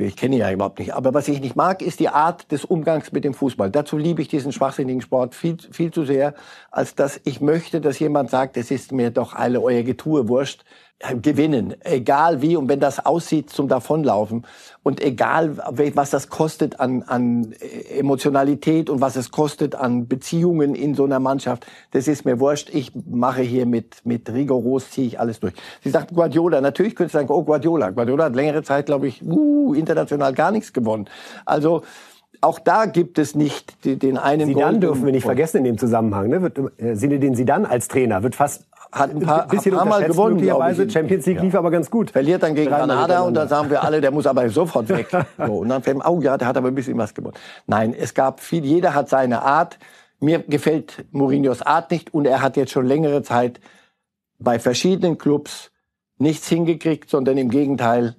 Ich 0.00 0.16
kenne 0.16 0.34
ihn 0.34 0.40
ja 0.40 0.50
überhaupt 0.50 0.80
nicht. 0.80 0.94
Aber 0.94 1.14
was 1.14 1.28
ich 1.28 1.40
nicht 1.40 1.54
mag, 1.54 1.80
ist 1.80 2.00
die 2.00 2.08
Art 2.08 2.50
des 2.50 2.64
Umgangs 2.64 3.12
mit 3.12 3.24
dem 3.24 3.34
Fußball. 3.34 3.70
Dazu 3.70 3.96
liebe 3.96 4.20
ich 4.20 4.28
diesen 4.28 4.52
schwachsinnigen 4.52 5.00
Sport 5.00 5.34
viel, 5.34 5.56
viel 5.70 5.92
zu 5.92 6.04
sehr, 6.04 6.34
als 6.72 6.96
dass 6.96 7.20
ich 7.24 7.40
möchte, 7.40 7.80
dass 7.80 7.98
jemand 8.00 8.30
sagt, 8.30 8.56
es 8.56 8.70
ist 8.72 8.90
mir 8.90 9.10
doch 9.10 9.32
alle 9.34 9.60
euer 9.60 9.82
Getue 9.82 10.28
wurscht 10.28 10.64
gewinnen, 11.20 11.74
egal 11.80 12.40
wie 12.40 12.56
und 12.56 12.68
wenn 12.68 12.80
das 12.80 13.04
aussieht 13.04 13.50
zum 13.50 13.68
Davonlaufen 13.68 14.46
und 14.82 15.02
egal 15.02 15.58
was 15.94 16.10
das 16.10 16.28
kostet 16.28 16.80
an, 16.80 17.02
an 17.02 17.54
Emotionalität 17.90 18.88
und 18.88 19.00
was 19.00 19.16
es 19.16 19.30
kostet 19.30 19.74
an 19.74 20.08
Beziehungen 20.08 20.74
in 20.74 20.94
so 20.94 21.04
einer 21.04 21.20
Mannschaft, 21.20 21.66
das 21.90 22.08
ist 22.08 22.24
mir 22.24 22.40
wurscht. 22.40 22.70
Ich 22.72 22.92
mache 22.94 23.42
hier 23.42 23.66
mit 23.66 23.96
mit 24.04 24.32
rigoros 24.32 24.90
ziehe 24.90 25.06
ich 25.06 25.20
alles 25.20 25.40
durch. 25.40 25.54
Sie 25.82 25.90
sagt 25.90 26.14
Guardiola, 26.14 26.60
natürlich 26.60 26.96
könnte 26.96 27.12
sagen, 27.12 27.28
oh 27.28 27.42
Guardiola, 27.42 27.90
Guardiola 27.90 28.24
hat 28.24 28.34
längere 28.34 28.62
Zeit, 28.62 28.86
glaube 28.86 29.08
ich, 29.08 29.22
uh, 29.22 29.74
international 29.74 30.32
gar 30.32 30.52
nichts 30.52 30.72
gewonnen. 30.72 31.06
Also 31.44 31.82
auch 32.40 32.58
da 32.58 32.86
gibt 32.86 33.18
es 33.18 33.34
nicht 33.34 33.84
den 33.84 34.18
einen. 34.18 34.46
Sidan 34.46 34.80
dürfen 34.80 35.04
wir 35.04 35.12
nicht 35.12 35.24
vergessen 35.24 35.58
in 35.58 35.64
dem 35.64 35.78
Zusammenhang. 35.78 36.28
Ne? 36.28 36.42
Wird, 36.42 36.58
äh, 36.78 37.18
den 37.18 37.34
Sidan 37.34 37.64
als 37.64 37.88
Trainer 37.88 38.22
wird 38.22 38.34
fast 38.34 38.66
hat 38.94 39.10
ein 39.10 39.20
paar, 39.20 39.50
ein 39.50 39.58
paar 39.58 39.84
Mal 39.84 40.04
gewonnen. 40.04 40.36
Möglicherweise. 40.36 40.88
Champions 40.88 41.26
League 41.26 41.38
ja. 41.38 41.42
lief 41.42 41.54
aber 41.54 41.70
ganz 41.70 41.90
gut. 41.90 42.10
Verliert 42.10 42.42
dann 42.42 42.54
gegen 42.54 42.70
Granada 42.70 43.20
und 43.22 43.34
dann 43.34 43.48
sagen 43.48 43.70
wir 43.70 43.82
alle, 43.82 44.00
der 44.00 44.10
muss 44.10 44.26
aber 44.26 44.48
sofort 44.48 44.88
weg. 44.88 45.08
so, 45.38 45.58
und 45.58 45.68
dann 45.68 45.82
fällt 45.82 46.04
oh 46.06 46.20
ja, 46.20 46.36
der 46.36 46.48
hat 46.48 46.56
aber 46.56 46.68
ein 46.68 46.74
bisschen 46.74 46.96
was 46.96 47.14
gewonnen. 47.14 47.36
Nein, 47.66 47.94
es 47.94 48.14
gab 48.14 48.40
viel, 48.40 48.64
jeder 48.64 48.94
hat 48.94 49.08
seine 49.08 49.42
Art. 49.42 49.78
Mir 50.20 50.38
gefällt 50.38 51.04
Mourinhos 51.10 51.62
Art 51.62 51.90
nicht 51.90 52.14
und 52.14 52.26
er 52.26 52.40
hat 52.40 52.56
jetzt 52.56 52.72
schon 52.72 52.86
längere 52.86 53.22
Zeit 53.22 53.60
bei 54.38 54.58
verschiedenen 54.58 55.18
Clubs 55.18 55.70
nichts 56.18 56.48
hingekriegt, 56.48 57.10
sondern 57.10 57.36
im 57.36 57.50
Gegenteil 57.50 58.16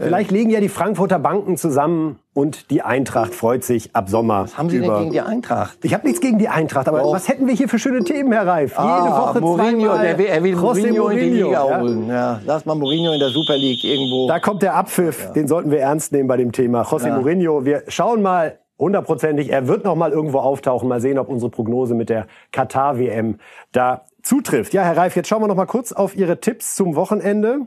Vielleicht 0.00 0.30
legen 0.30 0.50
ja 0.50 0.60
die 0.60 0.68
Frankfurter 0.68 1.18
Banken 1.18 1.56
zusammen 1.56 2.18
und 2.40 2.70
die 2.70 2.80
Eintracht 2.80 3.34
freut 3.34 3.64
sich 3.64 3.94
ab 3.94 4.08
Sommer. 4.08 4.44
Was 4.44 4.56
haben 4.56 4.70
Sie 4.70 4.80
denn 4.80 4.94
gegen 4.96 5.12
die 5.12 5.20
Eintracht? 5.20 5.78
Ich 5.82 5.92
habe 5.92 6.06
nichts 6.06 6.22
gegen 6.22 6.38
die 6.38 6.48
Eintracht, 6.48 6.88
aber 6.88 7.04
oh. 7.04 7.12
was 7.12 7.28
hätten 7.28 7.46
wir 7.46 7.52
hier 7.52 7.68
für 7.68 7.78
schöne 7.78 8.02
Themen, 8.02 8.32
Herr 8.32 8.46
Reif? 8.46 8.78
Ah, 8.78 9.04
Jede 9.04 9.14
Woche 9.14 9.40
Mourinho, 9.42 9.86
zweimal. 9.88 10.06
Der 10.06 10.18
will, 10.18 10.26
er 10.26 10.42
will 10.42 10.56
Mourinho, 10.56 11.02
Mourinho 11.02 11.08
in 11.10 11.18
die 11.18 11.42
Liga 11.42 11.68
ja. 11.68 11.80
holen. 11.80 12.08
Ja, 12.08 12.40
lass 12.46 12.64
mal 12.64 12.76
Mourinho 12.76 13.12
in 13.12 13.20
der 13.20 13.28
Super 13.28 13.58
League 13.58 13.84
irgendwo. 13.84 14.26
Da 14.26 14.38
kommt 14.38 14.62
der 14.62 14.74
Abpfiff, 14.74 15.24
ja. 15.24 15.32
den 15.32 15.48
sollten 15.48 15.70
wir 15.70 15.80
ernst 15.80 16.12
nehmen 16.12 16.28
bei 16.28 16.38
dem 16.38 16.52
Thema. 16.52 16.82
José 16.82 17.08
ja. 17.08 17.16
Mourinho, 17.16 17.66
wir 17.66 17.82
schauen 17.88 18.22
mal 18.22 18.58
hundertprozentig, 18.78 19.52
er 19.52 19.68
wird 19.68 19.84
noch 19.84 19.94
mal 19.94 20.10
irgendwo 20.10 20.38
auftauchen. 20.38 20.88
Mal 20.88 21.02
sehen, 21.02 21.18
ob 21.18 21.28
unsere 21.28 21.50
Prognose 21.50 21.94
mit 21.94 22.08
der 22.08 22.26
Katar-WM 22.52 23.36
da 23.72 24.06
zutrifft. 24.22 24.72
Ja, 24.72 24.82
Herr 24.82 24.96
Reif, 24.96 25.14
jetzt 25.14 25.28
schauen 25.28 25.42
wir 25.42 25.48
noch 25.48 25.56
mal 25.56 25.66
kurz 25.66 25.92
auf 25.92 26.16
Ihre 26.16 26.40
Tipps 26.40 26.74
zum 26.74 26.96
Wochenende 26.96 27.66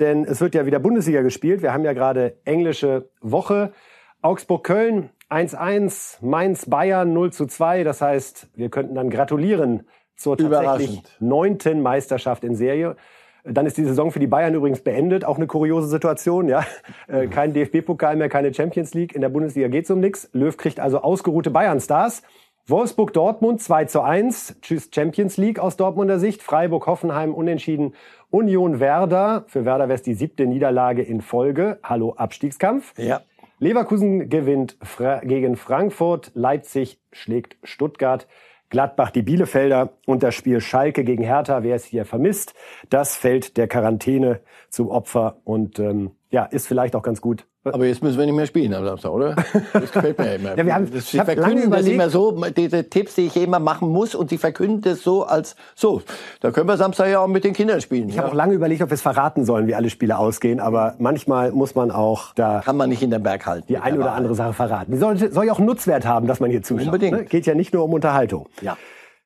denn 0.00 0.24
es 0.24 0.40
wird 0.40 0.54
ja 0.54 0.66
wieder 0.66 0.78
Bundesliga 0.78 1.22
gespielt. 1.22 1.62
Wir 1.62 1.72
haben 1.72 1.84
ja 1.84 1.92
gerade 1.92 2.36
englische 2.44 3.10
Woche. 3.20 3.72
Augsburg-Köln 4.20 5.10
1-1, 5.30 6.24
Mainz-Bayern 6.24 7.12
0 7.12 7.32
2. 7.32 7.84
Das 7.84 8.00
heißt, 8.00 8.48
wir 8.54 8.68
könnten 8.68 8.94
dann 8.94 9.10
gratulieren 9.10 9.86
zur 10.16 10.36
tatsächlich 10.36 11.02
neunten 11.20 11.80
Meisterschaft 11.82 12.42
in 12.42 12.56
Serie. 12.56 12.96
Dann 13.44 13.66
ist 13.66 13.78
die 13.78 13.84
Saison 13.84 14.10
für 14.10 14.18
die 14.18 14.26
Bayern 14.26 14.54
übrigens 14.54 14.80
beendet. 14.80 15.24
Auch 15.24 15.36
eine 15.36 15.46
kuriose 15.46 15.88
Situation, 15.88 16.48
ja. 16.48 16.66
Äh, 17.06 17.28
kein 17.28 17.54
DFB-Pokal 17.54 18.16
mehr, 18.16 18.28
keine 18.28 18.52
Champions 18.52 18.92
League. 18.92 19.14
In 19.14 19.20
der 19.20 19.28
Bundesliga 19.28 19.68
geht's 19.68 19.90
um 19.90 20.00
nichts. 20.00 20.28
Löw 20.32 20.54
kriegt 20.56 20.80
also 20.80 21.00
ausgeruhte 21.00 21.50
Bayern-Stars. 21.50 22.22
Wolfsburg-Dortmund 22.66 23.62
2 23.62 23.84
zu 23.86 24.02
1. 24.02 24.56
Tschüss 24.60 24.90
Champions 24.94 25.38
League 25.38 25.58
aus 25.58 25.76
Dortmunder 25.76 26.18
Sicht. 26.18 26.42
Freiburg-Hoffenheim 26.42 27.32
unentschieden. 27.32 27.94
Union 28.30 28.80
Werder. 28.80 29.44
Für 29.46 29.64
Werder 29.64 29.88
wäre 29.88 29.94
es 29.94 30.02
die 30.02 30.12
siebte 30.12 30.44
Niederlage 30.44 31.02
in 31.02 31.22
Folge. 31.22 31.78
Hallo 31.82 32.12
Abstiegskampf. 32.14 32.92
Ja. 32.98 33.22
Leverkusen 33.60 34.28
gewinnt 34.28 34.76
Fra 34.82 35.18
gegen 35.20 35.56
Frankfurt. 35.56 36.30
Leipzig 36.34 37.00
schlägt 37.12 37.56
Stuttgart. 37.64 38.28
Gladbach 38.70 39.10
die 39.10 39.22
Bielefelder 39.22 39.94
und 40.06 40.22
das 40.22 40.34
Spiel 40.34 40.60
Schalke 40.60 41.02
gegen 41.02 41.24
Hertha, 41.24 41.62
wer 41.62 41.74
es 41.74 41.86
hier 41.86 42.04
vermisst, 42.04 42.54
das 42.90 43.16
fällt 43.16 43.56
der 43.56 43.66
Quarantäne 43.66 44.40
zum 44.68 44.88
Opfer 44.88 45.40
und 45.44 45.78
ähm, 45.78 46.10
ja, 46.30 46.44
ist 46.44 46.66
vielleicht 46.66 46.94
auch 46.94 47.02
ganz 47.02 47.22
gut, 47.22 47.46
aber 47.72 47.86
jetzt 47.86 48.02
müssen 48.02 48.18
wir 48.18 48.26
nicht 48.26 48.34
mehr 48.34 48.46
spielen 48.46 48.74
am 48.74 48.84
Samstag, 48.84 49.10
oder? 49.10 49.36
Das 49.72 49.92
gefällt 49.92 50.18
mir 50.18 50.26
ja 50.26 50.32
immer. 50.36 50.56
ja, 50.56 50.66
wir 50.66 50.74
haben, 50.74 50.90
das, 50.92 51.10
Sie 51.10 51.18
verkünden 51.18 51.70
das 51.70 51.86
immer 51.86 52.10
so, 52.10 52.32
diese 52.56 52.88
Tipps, 52.88 53.14
die 53.14 53.26
ich 53.26 53.36
immer 53.36 53.58
machen 53.58 53.88
muss, 53.88 54.14
und 54.14 54.30
Sie 54.30 54.38
verkünden 54.38 54.80
das 54.82 55.02
so 55.02 55.24
als, 55.24 55.56
so, 55.74 56.02
da 56.40 56.50
können 56.50 56.68
wir 56.68 56.76
Samstag 56.76 57.08
ja 57.08 57.20
auch 57.20 57.26
mit 57.26 57.44
den 57.44 57.52
Kindern 57.52 57.80
spielen. 57.80 58.08
Ich 58.08 58.16
ja. 58.16 58.22
habe 58.22 58.32
auch 58.32 58.36
lange 58.36 58.54
überlegt, 58.54 58.82
ob 58.82 58.90
wir 58.90 58.94
es 58.94 59.02
verraten 59.02 59.44
sollen, 59.44 59.66
wie 59.66 59.74
alle 59.74 59.90
Spiele 59.90 60.18
ausgehen, 60.18 60.60
aber 60.60 60.94
manchmal 60.98 61.52
muss 61.52 61.74
man 61.74 61.90
auch 61.90 62.34
da... 62.34 62.62
Kann 62.64 62.76
man 62.76 62.88
nicht 62.88 63.02
in 63.02 63.10
den 63.10 63.22
Berg 63.22 63.46
halten. 63.46 63.66
Die 63.68 63.78
eine 63.78 63.98
oder 63.98 64.12
andere 64.12 64.34
Sache 64.34 64.52
verraten. 64.52 64.92
Die 64.92 64.98
soll, 64.98 65.16
soll 65.16 65.46
ja 65.46 65.52
auch 65.52 65.58
Nutzwert 65.58 66.06
haben, 66.06 66.26
dass 66.26 66.40
man 66.40 66.50
hier 66.50 66.62
zuschaut. 66.62 66.86
Unbedingt. 66.86 67.16
Ne? 67.16 67.24
Geht 67.24 67.46
ja 67.46 67.54
nicht 67.54 67.72
nur 67.74 67.84
um 67.84 67.92
Unterhaltung. 67.92 68.48
Ja. 68.60 68.76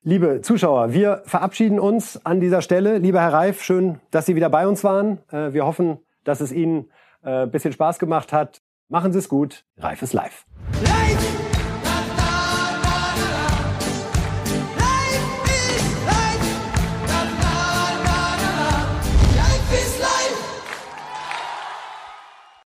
Liebe 0.05 0.41
Zuschauer, 0.41 0.91
wir 0.93 1.21
verabschieden 1.25 1.79
uns 1.79 2.19
an 2.25 2.41
dieser 2.41 2.61
Stelle. 2.61 2.97
Lieber 2.97 3.21
Herr 3.21 3.31
Reif, 3.31 3.63
schön, 3.63 3.99
dass 4.11 4.25
Sie 4.25 4.35
wieder 4.35 4.49
bei 4.49 4.67
uns 4.67 4.83
waren. 4.83 5.19
Äh, 5.31 5.53
wir 5.53 5.65
hoffen, 5.65 5.97
dass 6.25 6.41
es 6.41 6.51
Ihnen 6.51 6.89
äh, 7.23 7.47
bisschen 7.47 7.73
Spaß 7.73 7.99
gemacht 7.99 8.33
hat. 8.33 8.61
Machen 8.89 9.11
Sie 9.11 9.19
es 9.19 9.29
gut. 9.29 9.65
Reif 9.77 10.01
ist 10.01 10.13
live. 10.13 10.45
live! 10.83 11.32